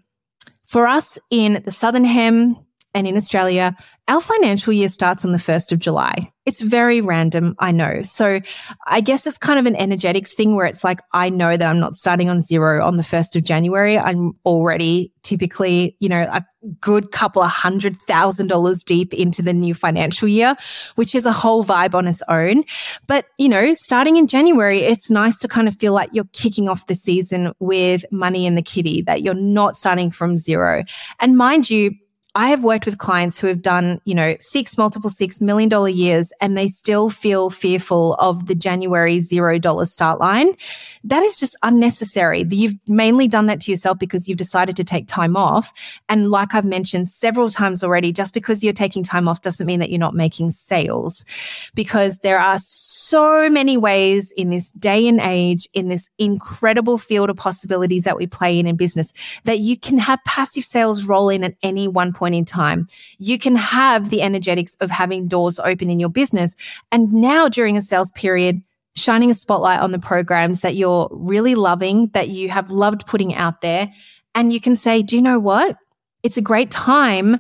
For 0.66 0.88
us 0.88 1.18
in 1.30 1.62
the 1.64 1.72
Southern 1.72 2.04
Hem, 2.04 2.58
and 2.98 3.06
in 3.06 3.16
Australia, 3.16 3.76
our 4.08 4.20
financial 4.20 4.74
year 4.74 4.88
starts 4.88 5.24
on 5.24 5.32
the 5.32 5.38
1st 5.38 5.72
of 5.72 5.78
July. 5.78 6.32
It's 6.48 6.62
very 6.62 7.00
random, 7.00 7.56
I 7.60 7.72
know. 7.72 8.02
So 8.02 8.40
I 8.88 9.02
guess 9.02 9.28
it's 9.28 9.38
kind 9.38 9.60
of 9.60 9.68
an 9.68 9.76
energetics 9.76 10.34
thing 10.34 10.56
where 10.56 10.66
it's 10.66 10.84
like, 10.84 11.00
I 11.14 11.30
know 11.30 11.58
that 11.58 11.70
I'm 11.70 11.80
not 11.80 11.94
starting 11.94 12.28
on 12.28 12.42
zero 12.42 12.84
on 12.84 12.98
the 12.98 13.04
1st 13.04 13.36
of 13.36 13.44
January. 13.44 14.00
I'm 14.00 14.32
already 14.46 15.14
typically, 15.22 15.96
you 16.00 16.10
know, 16.10 16.22
a 16.22 16.44
good 16.82 17.12
couple 17.12 17.44
of 17.44 17.52
hundred 17.52 17.96
thousand 18.02 18.48
dollars 18.48 18.84
deep 18.84 19.14
into 19.14 19.44
the 19.44 19.54
new 19.54 19.76
financial 19.76 20.28
year, 20.28 20.56
which 20.96 21.14
is 21.14 21.28
a 21.28 21.32
whole 21.32 21.64
vibe 21.64 21.94
on 21.94 22.08
its 22.08 22.24
own. 22.30 22.64
But, 23.06 23.26
you 23.38 23.48
know, 23.48 23.76
starting 23.76 24.18
in 24.18 24.26
January, 24.26 24.80
it's 24.80 25.12
nice 25.12 25.38
to 25.38 25.48
kind 25.48 25.68
of 25.68 25.78
feel 25.78 25.94
like 25.94 26.10
you're 26.14 26.26
kicking 26.34 26.68
off 26.68 26.88
the 26.88 26.96
season 26.96 27.54
with 27.60 28.06
money 28.12 28.48
in 28.48 28.56
the 28.56 28.64
kitty, 28.64 29.04
that 29.04 29.22
you're 29.22 29.36
not 29.36 29.76
starting 29.76 30.10
from 30.10 30.36
zero. 30.36 30.84
And 31.20 31.38
mind 31.38 31.70
you, 31.70 31.92
I 32.38 32.50
have 32.50 32.64
worked 32.64 32.86
with 32.86 33.00
clients 33.00 33.40
who 33.40 33.48
have 33.48 33.64
done, 33.64 34.00
you 34.06 34.14
know, 34.14 34.36
six, 34.40 34.78
multiple 34.78 35.10
six 35.10 35.42
million 35.42 35.70
dollar 35.70 35.90
years 35.90 36.32
and 36.40 36.56
they 36.56 36.68
still 36.68 37.10
feel 37.10 37.50
fearful 37.50 38.14
of 38.20 38.46
the 38.46 38.54
January 38.54 39.20
zero 39.22 39.58
dollar 39.58 39.86
start 39.86 40.20
line. 40.20 40.56
That 41.04 41.24
is 41.24 41.40
just 41.40 41.58
unnecessary. 41.64 42.46
You've 42.48 42.76
mainly 42.88 43.28
done 43.28 43.48
that 43.48 43.62
to 43.62 43.72
yourself 43.72 43.98
because 43.98 44.28
you've 44.28 44.38
decided 44.38 44.76
to 44.76 44.84
take 44.84 45.08
time 45.08 45.36
off. 45.36 45.74
And 46.10 46.30
like 46.30 46.54
I've 46.54 46.64
mentioned 46.64 47.10
several 47.10 47.50
times 47.50 47.84
already, 47.84 48.12
just 48.12 48.36
because 48.36 48.64
you're 48.64 48.72
taking 48.72 49.04
time 49.04 49.28
off 49.28 49.42
doesn't 49.42 49.66
mean 49.66 49.80
that 49.80 49.90
you're 49.90 49.98
not 49.98 50.14
making 50.14 50.52
sales 50.52 51.26
because 51.74 52.20
there 52.20 52.38
are 52.38 52.60
so 52.60 53.50
many 53.50 53.78
ways 53.78 54.32
in 54.38 54.52
this 54.52 54.70
day 54.74 55.08
and 55.08 55.20
age, 55.22 55.68
in 55.74 55.88
this 55.88 56.08
incredible 56.20 57.00
field 57.00 57.32
of 57.32 57.36
possibilities 57.36 58.04
that 58.04 58.16
we 58.16 58.28
play 58.28 58.60
in 58.60 58.68
in 58.68 58.76
business 58.76 59.12
that 59.46 59.58
you 59.58 59.76
can 59.76 59.98
have 59.98 60.20
passive 60.24 60.64
sales 60.64 61.04
roll 61.06 61.30
in 61.30 61.44
at 61.44 61.56
any 61.64 61.88
one 61.88 62.14
point 62.14 62.27
point 62.28 62.36
in 62.36 62.46
time. 62.46 62.88
You 63.20 63.40
can 63.40 63.56
have 63.56 64.10
the 64.10 64.22
energetics 64.22 64.76
of 64.82 64.92
having 64.92 65.28
doors 65.28 65.60
open 65.60 65.90
in 65.90 66.00
your 66.00 66.10
business. 66.10 66.56
And 66.92 67.14
now 67.14 67.48
during 67.48 67.78
a 67.78 67.82
sales 67.82 68.12
period, 68.12 68.62
shining 68.96 69.32
a 69.32 69.34
spotlight 69.34 69.80
on 69.80 69.92
the 69.92 70.00
programs 70.00 70.62
that 70.62 70.76
you're 70.76 71.08
really 71.12 71.56
loving, 71.56 72.08
that 72.08 72.30
you 72.30 72.50
have 72.50 72.70
loved 72.70 73.06
putting 73.06 73.34
out 73.34 73.62
there. 73.62 73.90
And 74.36 74.52
you 74.52 74.60
can 74.60 74.76
say, 74.76 75.02
do 75.04 75.16
you 75.16 75.22
know 75.22 75.40
what? 75.40 75.78
It's 76.24 76.38
a 76.38 76.42
great 76.42 76.72
time 76.72 77.40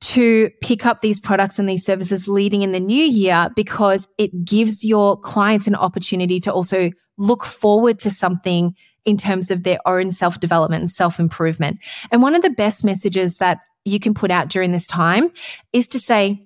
to 0.00 0.50
pick 0.60 0.86
up 0.86 1.00
these 1.00 1.18
products 1.18 1.58
and 1.58 1.68
these 1.68 1.84
services 1.84 2.28
leading 2.28 2.62
in 2.62 2.72
the 2.72 2.78
new 2.78 3.04
year 3.04 3.48
because 3.56 4.06
it 4.18 4.44
gives 4.44 4.84
your 4.84 5.18
clients 5.18 5.66
an 5.66 5.74
opportunity 5.74 6.38
to 6.40 6.52
also 6.52 6.90
look 7.16 7.44
forward 7.44 7.98
to 7.98 8.10
something 8.10 8.76
in 9.04 9.16
terms 9.16 9.50
of 9.50 9.64
their 9.64 9.78
own 9.86 10.10
self 10.10 10.38
development 10.38 10.82
and 10.82 10.90
self 10.90 11.18
improvement. 11.18 11.78
And 12.12 12.22
one 12.22 12.36
of 12.36 12.42
the 12.42 12.50
best 12.50 12.84
messages 12.84 13.38
that 13.38 13.58
you 13.88 14.00
can 14.00 14.14
put 14.14 14.30
out 14.30 14.48
during 14.48 14.72
this 14.72 14.86
time 14.86 15.30
is 15.72 15.88
to 15.88 15.98
say, 15.98 16.44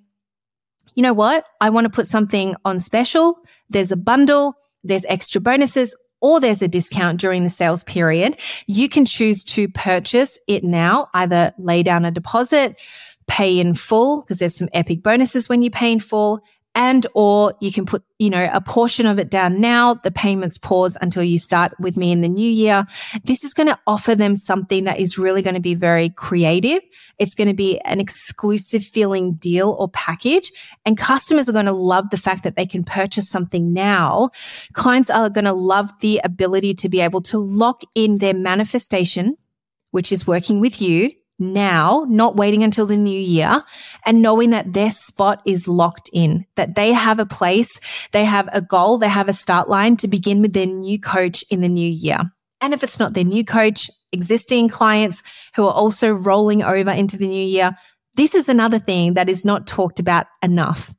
you 0.94 1.02
know 1.02 1.12
what? 1.12 1.44
I 1.60 1.70
want 1.70 1.84
to 1.86 1.90
put 1.90 2.06
something 2.06 2.54
on 2.64 2.78
special. 2.78 3.38
There's 3.70 3.92
a 3.92 3.96
bundle, 3.96 4.54
there's 4.84 5.04
extra 5.06 5.40
bonuses, 5.40 5.94
or 6.20 6.38
there's 6.38 6.62
a 6.62 6.68
discount 6.68 7.20
during 7.20 7.44
the 7.44 7.50
sales 7.50 7.82
period. 7.82 8.38
You 8.66 8.88
can 8.88 9.04
choose 9.04 9.42
to 9.44 9.68
purchase 9.68 10.38
it 10.46 10.64
now, 10.64 11.08
either 11.14 11.52
lay 11.58 11.82
down 11.82 12.04
a 12.04 12.10
deposit, 12.10 12.80
pay 13.26 13.58
in 13.58 13.74
full, 13.74 14.20
because 14.20 14.38
there's 14.38 14.56
some 14.56 14.68
epic 14.72 15.02
bonuses 15.02 15.48
when 15.48 15.62
you 15.62 15.70
pay 15.70 15.92
in 15.92 15.98
full, 15.98 16.42
and 16.74 17.06
or 17.14 17.54
you 17.60 17.70
can 17.70 17.84
put 17.84 18.02
you 18.18 18.30
know 18.30 18.48
a 18.52 18.60
portion 18.60 19.06
of 19.06 19.18
it 19.18 19.30
down 19.30 19.60
now 19.60 19.94
the 19.94 20.10
payments 20.10 20.56
pause 20.56 20.96
until 21.00 21.22
you 21.22 21.38
start 21.38 21.72
with 21.78 21.96
me 21.96 22.12
in 22.12 22.20
the 22.20 22.28
new 22.28 22.48
year. 22.48 22.86
This 23.24 23.44
is 23.44 23.54
going 23.54 23.68
to 23.68 23.78
offer 23.86 24.14
them 24.14 24.34
something 24.34 24.84
that 24.84 24.98
is 24.98 25.18
really 25.18 25.42
going 25.42 25.54
to 25.54 25.60
be 25.60 25.74
very 25.74 26.08
creative. 26.10 26.80
It's 27.18 27.34
going 27.34 27.48
to 27.48 27.54
be 27.54 27.78
an 27.80 28.00
exclusive 28.00 28.82
feeling 28.82 29.34
deal 29.34 29.76
or 29.78 29.88
package 29.88 30.52
and 30.84 30.96
customers 30.96 31.48
are 31.48 31.52
going 31.52 31.66
to 31.66 31.72
love 31.72 32.10
the 32.10 32.16
fact 32.16 32.44
that 32.44 32.56
they 32.56 32.66
can 32.66 32.84
purchase 32.84 33.28
something 33.28 33.72
now. 33.72 34.30
Clients 34.72 35.10
are 35.10 35.30
going 35.30 35.44
to 35.44 35.52
love 35.52 35.90
the 36.00 36.20
ability 36.24 36.74
to 36.74 36.88
be 36.88 37.00
able 37.00 37.22
to 37.22 37.38
lock 37.38 37.82
in 37.94 38.18
their 38.18 38.34
manifestation 38.34 39.36
which 39.90 40.10
is 40.10 40.26
working 40.26 40.58
with 40.58 40.80
you 40.80 41.12
now, 41.42 42.06
not 42.08 42.36
waiting 42.36 42.62
until 42.62 42.86
the 42.86 42.96
new 42.96 43.18
year 43.18 43.62
and 44.06 44.22
knowing 44.22 44.50
that 44.50 44.72
their 44.72 44.90
spot 44.90 45.42
is 45.46 45.68
locked 45.68 46.08
in, 46.12 46.46
that 46.56 46.74
they 46.74 46.92
have 46.92 47.18
a 47.18 47.26
place, 47.26 47.80
they 48.12 48.24
have 48.24 48.48
a 48.52 48.62
goal, 48.62 48.98
they 48.98 49.08
have 49.08 49.28
a 49.28 49.34
start 49.34 49.68
line 49.68 49.96
to 49.98 50.08
begin 50.08 50.40
with 50.40 50.52
their 50.52 50.66
new 50.66 50.98
coach 50.98 51.44
in 51.50 51.60
the 51.60 51.68
new 51.68 51.88
year. 51.88 52.18
And 52.60 52.72
if 52.72 52.84
it's 52.84 53.00
not 53.00 53.14
their 53.14 53.24
new 53.24 53.44
coach, 53.44 53.90
existing 54.12 54.68
clients 54.68 55.22
who 55.54 55.66
are 55.66 55.74
also 55.74 56.12
rolling 56.12 56.62
over 56.62 56.90
into 56.90 57.16
the 57.16 57.26
new 57.26 57.44
year, 57.44 57.76
this 58.14 58.34
is 58.34 58.48
another 58.48 58.78
thing 58.78 59.14
that 59.14 59.28
is 59.28 59.44
not 59.44 59.66
talked 59.66 59.98
about 59.98 60.26
enough. 60.42 60.94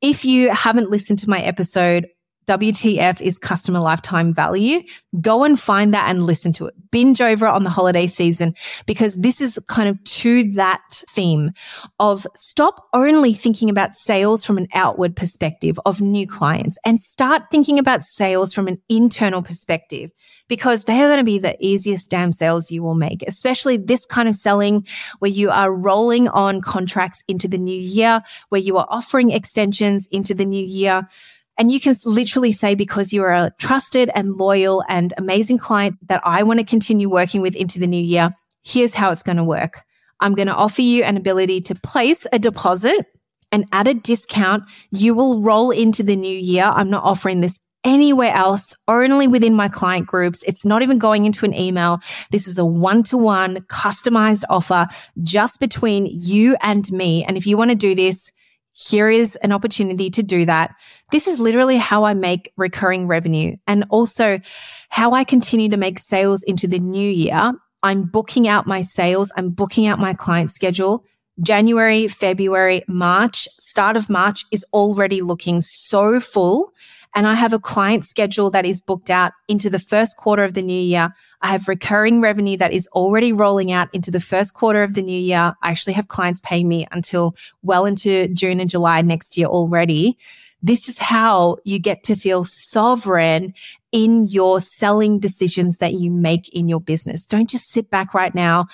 If 0.00 0.24
you 0.24 0.50
haven't 0.50 0.90
listened 0.90 1.20
to 1.20 1.30
my 1.30 1.40
episode 1.40 2.08
WTF 2.46 3.20
is 3.20 3.38
customer 3.38 3.80
lifetime 3.80 4.32
value. 4.32 4.82
Go 5.20 5.44
and 5.44 5.58
find 5.58 5.92
that 5.92 6.08
and 6.08 6.24
listen 6.24 6.52
to 6.54 6.66
it. 6.66 6.74
Binge 6.90 7.20
over 7.20 7.46
on 7.46 7.64
the 7.64 7.70
holiday 7.70 8.06
season 8.06 8.54
because 8.86 9.16
this 9.16 9.40
is 9.40 9.58
kind 9.66 9.88
of 9.88 10.02
to 10.04 10.52
that 10.52 10.82
theme 11.10 11.52
of 11.98 12.26
stop 12.36 12.86
only 12.92 13.32
thinking 13.32 13.68
about 13.68 13.94
sales 13.94 14.44
from 14.44 14.58
an 14.58 14.68
outward 14.74 15.16
perspective 15.16 15.78
of 15.84 16.00
new 16.00 16.26
clients 16.26 16.78
and 16.84 17.02
start 17.02 17.42
thinking 17.50 17.78
about 17.78 18.02
sales 18.02 18.54
from 18.54 18.68
an 18.68 18.80
internal 18.88 19.42
perspective 19.42 20.10
because 20.48 20.84
they 20.84 21.02
are 21.02 21.08
going 21.08 21.18
to 21.18 21.24
be 21.24 21.38
the 21.38 21.56
easiest 21.64 22.10
damn 22.10 22.32
sales 22.32 22.70
you 22.70 22.82
will 22.82 22.94
make, 22.94 23.22
especially 23.26 23.76
this 23.76 24.06
kind 24.06 24.28
of 24.28 24.36
selling 24.36 24.86
where 25.18 25.30
you 25.30 25.50
are 25.50 25.72
rolling 25.72 26.28
on 26.28 26.60
contracts 26.60 27.24
into 27.26 27.48
the 27.48 27.58
new 27.58 27.78
year, 27.78 28.22
where 28.50 28.60
you 28.60 28.76
are 28.76 28.86
offering 28.88 29.30
extensions 29.32 30.06
into 30.12 30.34
the 30.34 30.46
new 30.46 30.64
year 30.64 31.08
and 31.58 31.72
you 31.72 31.80
can 31.80 31.94
literally 32.04 32.52
say, 32.52 32.74
because 32.74 33.12
you 33.12 33.22
are 33.22 33.32
a 33.32 33.52
trusted 33.58 34.10
and 34.14 34.36
loyal 34.36 34.84
and 34.88 35.14
amazing 35.16 35.58
client 35.58 35.96
that 36.08 36.20
I 36.24 36.42
want 36.42 36.60
to 36.60 36.66
continue 36.66 37.08
working 37.08 37.40
with 37.40 37.56
into 37.56 37.78
the 37.78 37.86
new 37.86 38.02
year, 38.02 38.34
here's 38.64 38.94
how 38.94 39.10
it's 39.10 39.22
going 39.22 39.36
to 39.36 39.44
work. 39.44 39.82
I'm 40.20 40.34
going 40.34 40.48
to 40.48 40.54
offer 40.54 40.82
you 40.82 41.02
an 41.04 41.16
ability 41.16 41.60
to 41.62 41.74
place 41.74 42.26
a 42.32 42.38
deposit 42.38 43.06
and 43.52 43.66
at 43.72 43.88
a 43.88 43.94
discount, 43.94 44.64
you 44.90 45.14
will 45.14 45.42
roll 45.42 45.70
into 45.70 46.02
the 46.02 46.16
new 46.16 46.36
year. 46.36 46.64
I'm 46.64 46.90
not 46.90 47.04
offering 47.04 47.40
this 47.40 47.58
anywhere 47.84 48.32
else, 48.32 48.74
only 48.88 49.28
within 49.28 49.54
my 49.54 49.68
client 49.68 50.06
groups. 50.06 50.42
It's 50.46 50.64
not 50.64 50.82
even 50.82 50.98
going 50.98 51.24
into 51.24 51.44
an 51.44 51.54
email. 51.54 52.00
This 52.32 52.48
is 52.48 52.58
a 52.58 52.66
one 52.66 53.04
to 53.04 53.16
one 53.16 53.58
customized 53.68 54.42
offer 54.50 54.88
just 55.22 55.60
between 55.60 56.06
you 56.06 56.56
and 56.60 56.90
me. 56.90 57.24
And 57.24 57.36
if 57.36 57.46
you 57.46 57.56
want 57.56 57.70
to 57.70 57.76
do 57.76 57.94
this, 57.94 58.32
here 58.76 59.08
is 59.08 59.36
an 59.36 59.52
opportunity 59.52 60.10
to 60.10 60.22
do 60.22 60.44
that. 60.44 60.74
This 61.10 61.26
is 61.26 61.40
literally 61.40 61.78
how 61.78 62.04
I 62.04 62.12
make 62.12 62.52
recurring 62.58 63.06
revenue 63.06 63.56
and 63.66 63.86
also 63.88 64.38
how 64.90 65.12
I 65.12 65.24
continue 65.24 65.70
to 65.70 65.78
make 65.78 65.98
sales 65.98 66.42
into 66.42 66.66
the 66.66 66.78
new 66.78 67.10
year. 67.10 67.52
I'm 67.82 68.02
booking 68.02 68.48
out 68.48 68.66
my 68.66 68.82
sales. 68.82 69.32
I'm 69.34 69.48
booking 69.48 69.86
out 69.86 69.98
my 69.98 70.12
client 70.12 70.50
schedule. 70.50 71.04
January, 71.40 72.06
February, 72.06 72.82
March, 72.86 73.48
start 73.58 73.96
of 73.96 74.10
March 74.10 74.44
is 74.50 74.64
already 74.74 75.22
looking 75.22 75.62
so 75.62 76.20
full. 76.20 76.72
And 77.16 77.26
I 77.26 77.32
have 77.32 77.54
a 77.54 77.58
client 77.58 78.04
schedule 78.04 78.50
that 78.50 78.66
is 78.66 78.82
booked 78.82 79.08
out 79.08 79.32
into 79.48 79.70
the 79.70 79.78
first 79.78 80.18
quarter 80.18 80.44
of 80.44 80.52
the 80.52 80.60
new 80.60 80.78
year. 80.78 81.14
I 81.40 81.48
have 81.48 81.66
recurring 81.66 82.20
revenue 82.20 82.58
that 82.58 82.74
is 82.74 82.88
already 82.88 83.32
rolling 83.32 83.72
out 83.72 83.88
into 83.94 84.10
the 84.10 84.20
first 84.20 84.52
quarter 84.52 84.82
of 84.82 84.92
the 84.92 85.00
new 85.00 85.18
year. 85.18 85.54
I 85.62 85.70
actually 85.70 85.94
have 85.94 86.08
clients 86.08 86.42
paying 86.42 86.68
me 86.68 86.86
until 86.92 87.34
well 87.62 87.86
into 87.86 88.28
June 88.28 88.60
and 88.60 88.68
July 88.68 89.00
next 89.00 89.38
year 89.38 89.46
already. 89.46 90.18
This 90.62 90.88
is 90.88 90.98
how 90.98 91.58
you 91.64 91.78
get 91.78 92.02
to 92.04 92.16
feel 92.16 92.44
sovereign 92.44 93.54
in 93.92 94.26
your 94.28 94.60
selling 94.60 95.18
decisions 95.18 95.78
that 95.78 95.94
you 95.94 96.10
make 96.10 96.48
in 96.48 96.68
your 96.68 96.80
business. 96.80 97.26
Don't 97.26 97.48
just 97.48 97.70
sit 97.70 97.88
back 97.90 98.14
right 98.14 98.34
now 98.34 98.66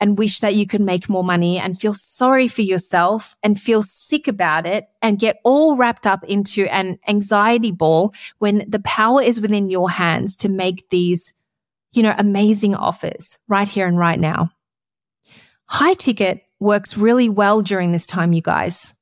and 0.00 0.18
wish 0.18 0.40
that 0.40 0.54
you 0.54 0.66
could 0.66 0.80
make 0.80 1.08
more 1.08 1.24
money 1.24 1.58
and 1.58 1.78
feel 1.78 1.94
sorry 1.94 2.48
for 2.48 2.62
yourself 2.62 3.36
and 3.42 3.60
feel 3.60 3.82
sick 3.82 4.26
about 4.26 4.66
it 4.66 4.88
and 5.02 5.18
get 5.18 5.36
all 5.44 5.76
wrapped 5.76 6.06
up 6.06 6.24
into 6.24 6.66
an 6.72 6.98
anxiety 7.08 7.72
ball 7.72 8.14
when 8.38 8.64
the 8.68 8.80
power 8.80 9.22
is 9.22 9.40
within 9.40 9.68
your 9.68 9.90
hands 9.90 10.36
to 10.36 10.48
make 10.48 10.88
these, 10.90 11.34
you 11.92 12.02
know, 12.02 12.14
amazing 12.18 12.74
offers 12.74 13.38
right 13.48 13.68
here 13.68 13.86
and 13.86 13.98
right 13.98 14.18
now. 14.18 14.50
High 15.66 15.94
ticket 15.94 16.42
works 16.58 16.96
really 16.96 17.28
well 17.28 17.60
during 17.60 17.92
this 17.92 18.06
time, 18.06 18.32
you 18.32 18.42
guys. 18.42 18.94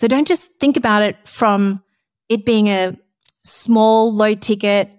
So 0.00 0.08
don't 0.08 0.26
just 0.26 0.58
think 0.58 0.78
about 0.78 1.02
it 1.02 1.28
from 1.28 1.82
it 2.30 2.46
being 2.46 2.68
a 2.68 2.96
small, 3.44 4.10
low 4.10 4.34
ticket, 4.34 4.90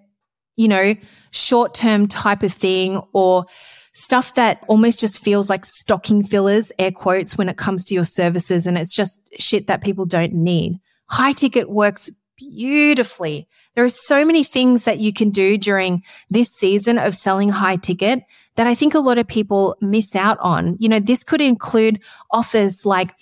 you 0.57 0.67
know, 0.67 0.93
short 1.31 1.73
term 1.73 2.07
type 2.07 2.43
of 2.43 2.53
thing 2.53 3.01
or 3.11 3.45
stuff 3.93 4.35
that 4.35 4.63
almost 4.67 4.99
just 4.99 5.19
feels 5.19 5.49
like 5.49 5.65
stocking 5.65 6.23
fillers, 6.23 6.71
air 6.77 6.91
quotes, 6.91 7.35
when 7.35 7.49
it 7.49 7.57
comes 7.57 7.83
to 7.85 7.95
your 7.95 8.03
services. 8.03 8.67
And 8.67 8.77
it's 8.77 8.93
just 8.93 9.19
shit 9.39 9.65
that 9.65 9.81
people 9.81 10.05
don't 10.05 10.33
need. 10.33 10.79
High 11.07 11.33
ticket 11.33 11.71
works 11.71 12.11
beautifully. 12.37 13.47
There 13.73 13.83
are 13.83 13.89
so 13.89 14.23
many 14.23 14.43
things 14.43 14.83
that 14.83 14.99
you 14.99 15.13
can 15.13 15.31
do 15.31 15.57
during 15.57 16.03
this 16.29 16.49
season 16.49 16.99
of 16.99 17.15
selling 17.15 17.49
high 17.49 17.77
ticket 17.77 18.21
that 18.53 18.67
I 18.67 18.75
think 18.75 18.93
a 18.93 18.99
lot 18.99 19.17
of 19.17 19.27
people 19.27 19.75
miss 19.81 20.15
out 20.15 20.37
on. 20.41 20.77
You 20.79 20.89
know, 20.89 20.99
this 20.99 21.23
could 21.23 21.41
include 21.41 22.03
offers 22.29 22.85
like, 22.85 23.15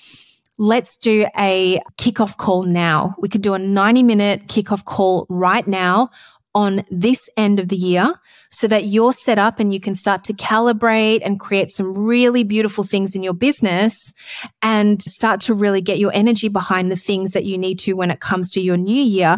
let's 0.60 0.98
do 0.98 1.26
a 1.38 1.82
kickoff 1.98 2.38
call 2.38 2.64
now. 2.64 3.16
We 3.18 3.30
could 3.30 3.42
do 3.42 3.54
a 3.56 3.60
90 3.60 4.04
minute 4.04 4.48
kickoff 4.48 4.86
call 4.86 5.26
right 5.30 5.66
now 5.66 6.12
on 6.56 6.84
this 6.90 7.30
end 7.38 7.60
of 7.60 7.70
the 7.70 7.76
year 7.76 8.12
so 8.50 8.68
that 8.68 8.86
you're 8.86 9.14
set 9.14 9.38
up 9.38 9.60
and 9.60 9.72
you 9.72 9.80
can 9.80 9.94
start 9.94 10.24
to 10.24 10.34
calibrate 10.34 11.22
and 11.24 11.40
create 11.40 11.72
some 11.72 11.96
really 11.96 12.44
beautiful 12.44 12.84
things 12.84 13.16
in 13.16 13.22
your 13.22 13.36
business 13.36 14.12
and 14.62 15.02
start 15.04 15.40
to 15.40 15.54
really 15.54 15.80
get 15.80 16.00
your 16.00 16.12
energy 16.14 16.50
behind 16.50 16.92
the 16.92 16.96
things 16.96 17.32
that 17.32 17.46
you 17.46 17.58
need 17.58 17.78
to 17.78 17.94
when 17.94 18.10
it 18.10 18.20
comes 18.20 18.50
to 18.50 18.60
your 18.60 18.78
new 18.78 19.02
year. 19.02 19.38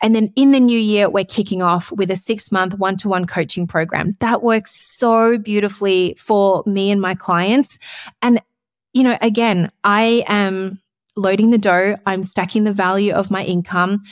And 0.00 0.14
then 0.14 0.32
in 0.36 0.52
the 0.52 0.60
new 0.60 0.78
year, 0.78 1.10
we're 1.10 1.24
kicking 1.24 1.62
off 1.62 1.90
with 1.92 2.10
a 2.10 2.16
six 2.16 2.52
month 2.52 2.78
one 2.78 2.96
to 2.98 3.08
one 3.08 3.26
coaching 3.26 3.66
program 3.66 4.12
that 4.20 4.42
works 4.42 4.96
so 4.96 5.36
beautifully 5.38 6.14
for 6.18 6.62
me 6.64 6.90
and 6.90 7.00
my 7.00 7.14
clients. 7.14 7.76
And, 8.22 8.40
you 8.92 9.02
know, 9.02 9.16
again, 9.20 9.70
I 9.84 10.24
am 10.26 10.80
loading 11.16 11.50
the 11.50 11.58
dough. 11.58 11.96
I'm 12.06 12.22
stacking 12.22 12.64
the 12.64 12.72
value 12.72 13.12
of 13.12 13.30
my 13.30 13.44
income. 13.44 14.02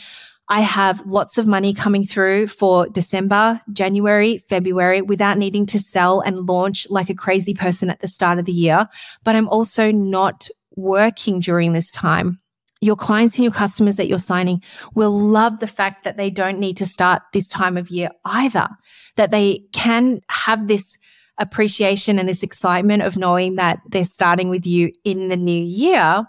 I 0.49 0.61
have 0.61 1.07
lots 1.07 1.39
of 1.39 1.47
money 1.47 1.73
coming 1.73 2.05
through 2.05 2.49
for 2.49 2.89
December, 2.89 3.61
January, 3.73 4.39
February 4.49 5.01
without 5.01 5.39
needing 5.39 5.65
to 5.67 5.79
sell 5.79 6.21
and 6.21 6.49
launch 6.49 6.89
like 6.91 7.09
a 7.09 7.15
crazy 7.15 7.55
person 7.55 7.89
at 7.89 8.01
the 8.01 8.09
start 8.09 8.41
of 8.41 8.47
the 8.47 8.53
year. 8.53 8.89
But 9.23 9.37
I'm 9.37 9.49
also 9.49 9.93
not 9.93 10.49
working 10.75 11.39
during 11.39 11.73
this 11.73 11.93
time. 11.93 12.41
Your 12.81 12.97
clients 12.97 13.37
and 13.37 13.45
your 13.45 13.53
customers 13.53 13.97
that 13.97 14.09
you're 14.09 14.19
signing 14.19 14.63
will 14.95 15.13
love 15.13 15.61
the 15.61 15.67
fact 15.67 16.03
that 16.03 16.17
they 16.17 16.31
don't 16.31 16.59
need 16.59 16.79
to 16.79 16.87
start 16.87 17.23
this 17.33 17.49
time 17.49 17.77
of 17.77 17.91
year 17.91 18.11
either, 18.25 18.69
that 19.17 19.31
they 19.31 19.67
can 19.73 20.21
have 20.31 20.67
this 20.67 20.99
appreciation 21.41 22.19
and 22.19 22.29
this 22.29 22.45
excitement 22.45 23.03
of 23.03 23.17
knowing 23.17 23.57
that 23.57 23.81
they're 23.89 24.05
starting 24.05 24.49
with 24.49 24.67
you 24.67 24.93
in 25.05 25.29
the 25.29 25.37
new 25.37 25.63
year. 25.63 26.25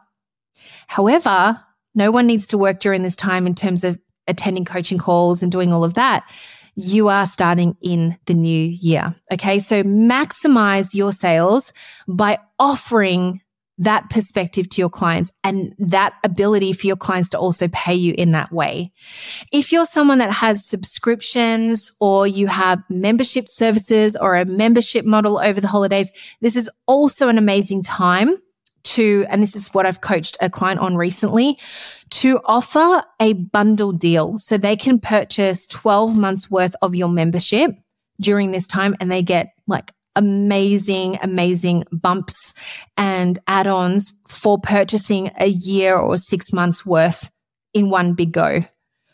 However, 0.88 1.62
no 1.94 2.10
one 2.10 2.26
needs 2.26 2.48
to 2.48 2.58
work 2.58 2.80
during 2.80 3.04
this 3.04 3.16
time 3.16 3.46
in 3.46 3.54
terms 3.54 3.84
of 3.84 4.00
attending 4.28 4.66
coaching 4.66 4.98
calls 4.98 5.44
and 5.44 5.52
doing 5.52 5.72
all 5.72 5.84
of 5.84 5.94
that, 5.96 6.24
you 6.76 7.10
are 7.10 7.28
starting 7.28 7.76
in 7.82 8.18
the 8.26 8.34
new 8.34 8.66
year. 8.68 9.14
Okay. 9.32 9.60
So 9.60 9.84
maximize 9.84 10.94
your 10.94 11.12
sales 11.12 11.74
by 12.08 12.40
offering 12.58 13.42
that 13.78 14.10
perspective 14.10 14.70
to 14.70 14.82
your 14.82 14.90
clients 14.90 15.32
and 15.44 15.74
that 15.80 16.14
ability 16.24 16.74
for 16.74 16.88
your 16.88 16.96
clients 16.96 17.30
to 17.30 17.40
also 17.40 17.68
pay 17.70 17.96
you 17.96 18.14
in 18.18 18.32
that 18.32 18.52
way. 18.52 18.92
If 19.52 19.72
you're 19.72 19.86
someone 19.86 20.20
that 20.20 20.32
has 20.32 20.66
subscriptions 20.66 21.92
or 22.00 22.28
you 22.28 22.48
have 22.48 22.84
membership 22.90 23.48
services 23.48 24.16
or 24.16 24.36
a 24.36 24.46
membership 24.46 25.06
model 25.06 25.40
over 25.40 25.60
the 25.60 25.68
holidays, 25.68 26.12
this 26.42 26.56
is 26.56 26.70
also 26.86 27.28
an 27.28 27.38
amazing 27.38 27.84
time 27.84 28.36
to, 28.84 29.26
and 29.30 29.42
this 29.42 29.56
is 29.56 29.74
what 29.74 29.86
I've 29.86 30.02
coached 30.02 30.38
a 30.42 30.50
client 30.50 30.80
on 30.80 30.96
recently, 30.96 31.58
to 32.12 32.40
offer 32.46 33.04
a 33.20 33.34
bundle 33.34 33.92
deal. 33.92 34.38
So 34.38 34.58
they 34.58 34.76
can 34.76 35.00
purchase 35.00 35.68
12 35.68 36.18
months 36.18 36.52
worth 36.52 36.76
of 36.82 36.96
your 36.96 37.10
membership 37.10 37.72
during 38.20 38.52
this 38.52 38.68
time 38.68 38.96
and 39.00 39.12
they 39.12 39.24
get 39.24 39.54
like 39.68 39.94
amazing, 40.16 41.20
amazing 41.22 41.84
bumps 41.92 42.54
and 42.98 43.40
add 43.48 43.68
ons 43.68 44.14
for 44.28 44.60
purchasing 44.60 45.32
a 45.40 45.48
year 45.48 45.98
or 45.98 46.18
six 46.18 46.52
months 46.52 46.86
worth 46.86 47.30
in 47.74 47.90
one 47.90 48.14
big 48.14 48.32
go. 48.32 48.64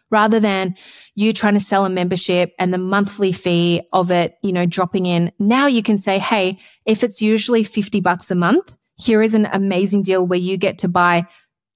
Rather 0.10 0.40
than 0.40 0.74
you 1.16 1.34
trying 1.34 1.54
to 1.54 1.60
sell 1.60 1.86
a 1.86 1.90
membership 1.90 2.54
and 2.58 2.74
the 2.74 2.78
monthly 2.78 3.34
fee 3.34 3.82
of 3.92 4.10
it, 4.10 4.36
you 4.42 4.54
know, 4.54 4.66
dropping 4.66 5.06
in. 5.06 5.32
Now 5.38 5.68
you 5.68 5.84
can 5.84 5.98
say, 5.98 6.18
Hey, 6.18 6.60
if 6.86 7.04
it's 7.04 7.22
usually 7.22 7.64
50 7.64 8.00
bucks 8.00 8.32
a 8.32 8.36
month, 8.36 8.74
here 8.98 9.22
is 9.22 9.34
an 9.34 9.48
amazing 9.52 10.04
deal 10.04 10.26
where 10.26 10.40
you 10.40 10.58
get 10.58 10.78
to 10.80 10.88
buy 10.88 11.28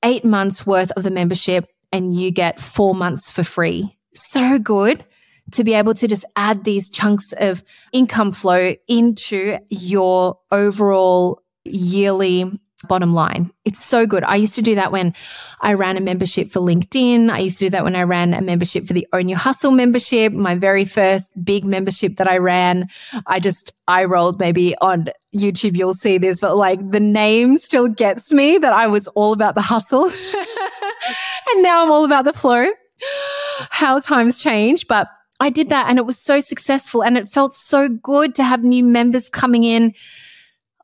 eight 0.04 0.24
months 0.24 0.66
worth 0.66 0.92
of 0.92 1.04
the 1.04 1.12
membership 1.12 1.66
and 1.92 2.16
you 2.16 2.32
get 2.32 2.60
four 2.60 2.96
months 2.96 3.32
for 3.32 3.44
free. 3.44 3.98
So 4.14 4.58
good 4.58 5.06
to 5.52 5.64
be 5.64 5.74
able 5.74 5.94
to 5.96 6.08
just 6.08 6.26
add 6.36 6.64
these 6.64 6.90
chunks 6.90 7.34
of 7.34 7.64
income 7.92 8.32
flow 8.32 8.76
into 8.88 9.58
your 9.70 10.38
overall 10.52 11.42
yearly 11.64 12.52
bottom 12.88 13.14
line. 13.14 13.52
It's 13.66 13.84
so 13.84 14.06
good. 14.06 14.24
I 14.24 14.36
used 14.36 14.56
to 14.56 14.62
do 14.62 14.76
that 14.76 14.92
when 14.92 15.14
I 15.62 15.74
ran 15.74 15.98
a 15.98 16.02
membership 16.02 16.52
for 16.52 16.60
LinkedIn. 16.60 17.30
I 17.30 17.40
used 17.40 17.60
to 17.60 17.66
do 17.66 17.70
that 17.72 17.84
when 17.84 17.96
I 17.96 18.04
ran 18.04 18.34
a 18.34 18.42
membership 18.42 18.88
for 18.88 18.94
the 18.94 19.08
Own 19.14 19.30
Your 19.30 19.38
Hustle 19.38 19.72
membership, 19.72 20.34
my 20.34 20.56
very 20.56 20.86
first 20.86 21.32
big 21.44 21.64
membership 21.64 22.18
that 22.18 22.28
I 22.28 22.38
ran. 22.38 22.90
I 23.28 23.40
just, 23.40 23.74
I 23.88 24.06
rolled 24.06 24.40
maybe 24.40 24.76
on 24.82 25.10
YouTube, 25.36 25.76
you'll 25.76 25.94
see 25.94 26.18
this, 26.18 26.42
but 26.42 26.58
like 26.58 26.92
the 26.92 27.00
name 27.00 27.58
still 27.58 27.88
gets 27.88 28.32
me 28.32 28.58
that 28.58 28.74
I 28.74 28.88
was 28.88 29.08
all 29.10 29.34
about 29.34 29.56
the 29.56 29.62
hustle. 29.62 30.06
and 31.54 31.64
now 31.64 31.84
I'm 31.84 31.92
all 31.92 32.06
about 32.06 32.26
the 32.26 32.34
flow. 32.34 32.68
How 33.70 34.00
times 34.00 34.40
change, 34.40 34.88
but 34.88 35.08
I 35.42 35.50
did 35.50 35.70
that 35.70 35.90
and 35.90 35.98
it 35.98 36.06
was 36.06 36.18
so 36.18 36.40
successful 36.40 37.04
and 37.04 37.18
it 37.18 37.28
felt 37.28 37.54
so 37.54 37.90
good 37.90 38.36
to 38.36 38.44
have 38.44 38.64
new 38.64 38.84
members 38.84 39.30
coming 39.30 39.64
in 39.64 39.94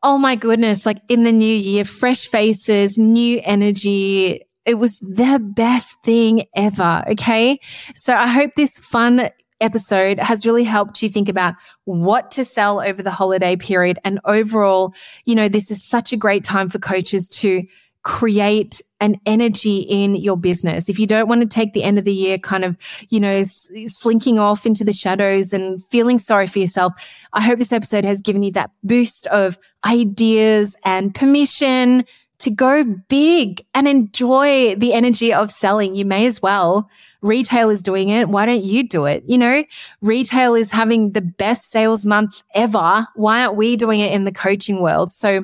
oh 0.03 0.17
my 0.17 0.35
goodness, 0.35 0.85
like 0.85 1.01
in 1.09 1.23
the 1.23 1.31
new 1.31 1.53
year, 1.53 1.85
fresh 1.85 2.27
faces, 2.27 2.97
new 2.97 3.41
energy. 3.43 4.41
It 4.65 4.75
was 4.75 4.99
the 4.99 5.39
best 5.41 5.95
thing 6.03 6.45
ever. 6.55 7.03
Okay. 7.11 7.59
So 7.95 8.15
I 8.15 8.27
hope 8.27 8.51
this 8.55 8.79
fun 8.79 9.29
episode 9.59 10.19
has 10.19 10.45
really 10.45 10.63
helped 10.63 11.01
you 11.01 11.09
think 11.09 11.29
about 11.29 11.55
what 11.85 12.29
to 12.31 12.45
sell 12.45 12.79
over 12.79 13.01
the 13.01 13.11
holiday 13.11 13.55
period. 13.55 13.97
And 14.03 14.19
overall, 14.25 14.93
you 15.25 15.33
know, 15.33 15.49
this 15.49 15.71
is 15.71 15.83
such 15.83 16.13
a 16.13 16.17
great 16.17 16.43
time 16.43 16.69
for 16.69 16.79
coaches 16.79 17.27
to 17.29 17.63
create 18.07 18.81
an 19.01 19.19
energy 19.25 19.79
in 19.79 20.15
your 20.15 20.37
business. 20.37 20.87
If 20.87 20.97
you 20.97 21.05
don't 21.05 21.27
want 21.27 21.41
to 21.41 21.47
take 21.47 21.73
the 21.73 21.83
end 21.83 21.99
of 21.99 22.05
the 22.05 22.13
year 22.13 22.37
kind 22.37 22.63
of, 22.63 22.77
you 23.09 23.19
know, 23.19 23.43
slinking 23.43 24.39
off 24.39 24.65
into 24.65 24.85
the 24.85 24.93
shadows 24.93 25.51
and 25.51 25.83
feeling 25.83 26.17
sorry 26.17 26.47
for 26.47 26.59
yourself, 26.59 26.93
I 27.33 27.41
hope 27.41 27.59
this 27.59 27.73
episode 27.73 28.05
has 28.05 28.21
given 28.21 28.43
you 28.43 28.51
that 28.53 28.71
boost 28.81 29.27
of 29.27 29.59
ideas 29.83 30.73
and 30.85 31.13
permission 31.13 32.05
to 32.39 32.49
go 32.49 32.85
big 33.09 33.61
and 33.73 33.89
enjoy 33.89 34.73
the 34.75 34.93
energy 34.93 35.33
of 35.33 35.51
selling. 35.51 35.93
You 35.93 36.05
may 36.05 36.25
as 36.25 36.41
well. 36.41 36.89
Retail 37.21 37.69
is 37.69 37.81
doing 37.81 38.07
it. 38.07 38.29
Why 38.29 38.45
don't 38.45 38.63
you 38.63 38.87
do 38.87 39.03
it? 39.03 39.23
You 39.27 39.37
know, 39.37 39.65
retail 39.99 40.55
is 40.55 40.71
having 40.71 41.11
the 41.11 41.21
best 41.21 41.71
sales 41.71 42.05
month 42.05 42.41
ever. 42.55 43.05
Why 43.15 43.43
aren't 43.43 43.57
we 43.57 43.75
doing 43.75 43.99
it 43.99 44.13
in 44.13 44.23
the 44.23 44.31
coaching 44.31 44.81
world? 44.81 45.11
So, 45.11 45.43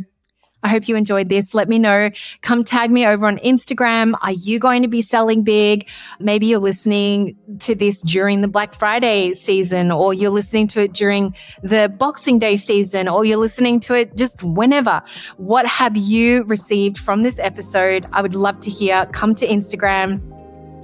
I 0.64 0.70
hope 0.70 0.88
you 0.88 0.96
enjoyed 0.96 1.30
this. 1.30 1.54
Let 1.54 1.70
me 1.70 1.78
know. 1.78 2.10
Come 2.42 2.64
tag 2.64 2.92
me 2.92 3.06
over 3.06 3.28
on 3.28 3.38
Instagram. 3.40 4.14
Are 4.22 4.32
you 4.32 4.60
going 4.60 4.82
to 4.82 4.88
be 4.88 5.02
selling 5.02 5.44
big? 5.44 5.90
Maybe 6.20 6.48
you're 6.48 6.60
listening 6.60 7.36
to 7.60 7.76
this 7.76 8.02
during 8.02 8.42
the 8.42 8.48
Black 8.48 8.74
Friday 8.74 9.34
season, 9.34 9.92
or 9.92 10.14
you're 10.14 10.30
listening 10.30 10.68
to 10.70 10.82
it 10.82 10.94
during 10.94 11.36
the 11.62 11.94
Boxing 11.98 12.40
Day 12.40 12.56
season, 12.56 13.08
or 13.08 13.26
you're 13.26 13.38
listening 13.38 13.80
to 13.82 13.94
it 13.94 14.16
just 14.16 14.44
whenever. 14.44 15.02
What 15.38 15.66
have 15.66 15.96
you 15.98 16.44
received 16.44 16.98
from 16.98 17.24
this 17.24 17.40
episode? 17.40 18.08
I 18.14 18.22
would 18.22 18.36
love 18.36 18.60
to 18.62 18.70
hear. 18.70 19.06
Come 19.08 19.36
to 19.36 19.48
Instagram 19.48 20.22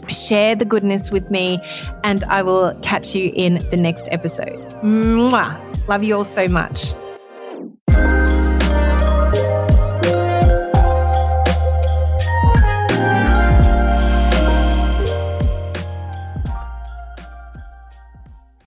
share 0.07 0.55
the 0.55 0.65
goodness 0.65 1.11
with 1.11 1.29
me, 1.29 1.59
and 2.03 2.23
I 2.25 2.41
will 2.41 2.73
catch 2.81 3.15
you 3.15 3.31
in 3.35 3.55
the 3.69 3.77
next 3.77 4.07
episode. 4.11 4.57
Mwah. 4.81 5.87
Love 5.87 6.03
you 6.03 6.15
all 6.15 6.23
so 6.23 6.47
much. 6.47 6.93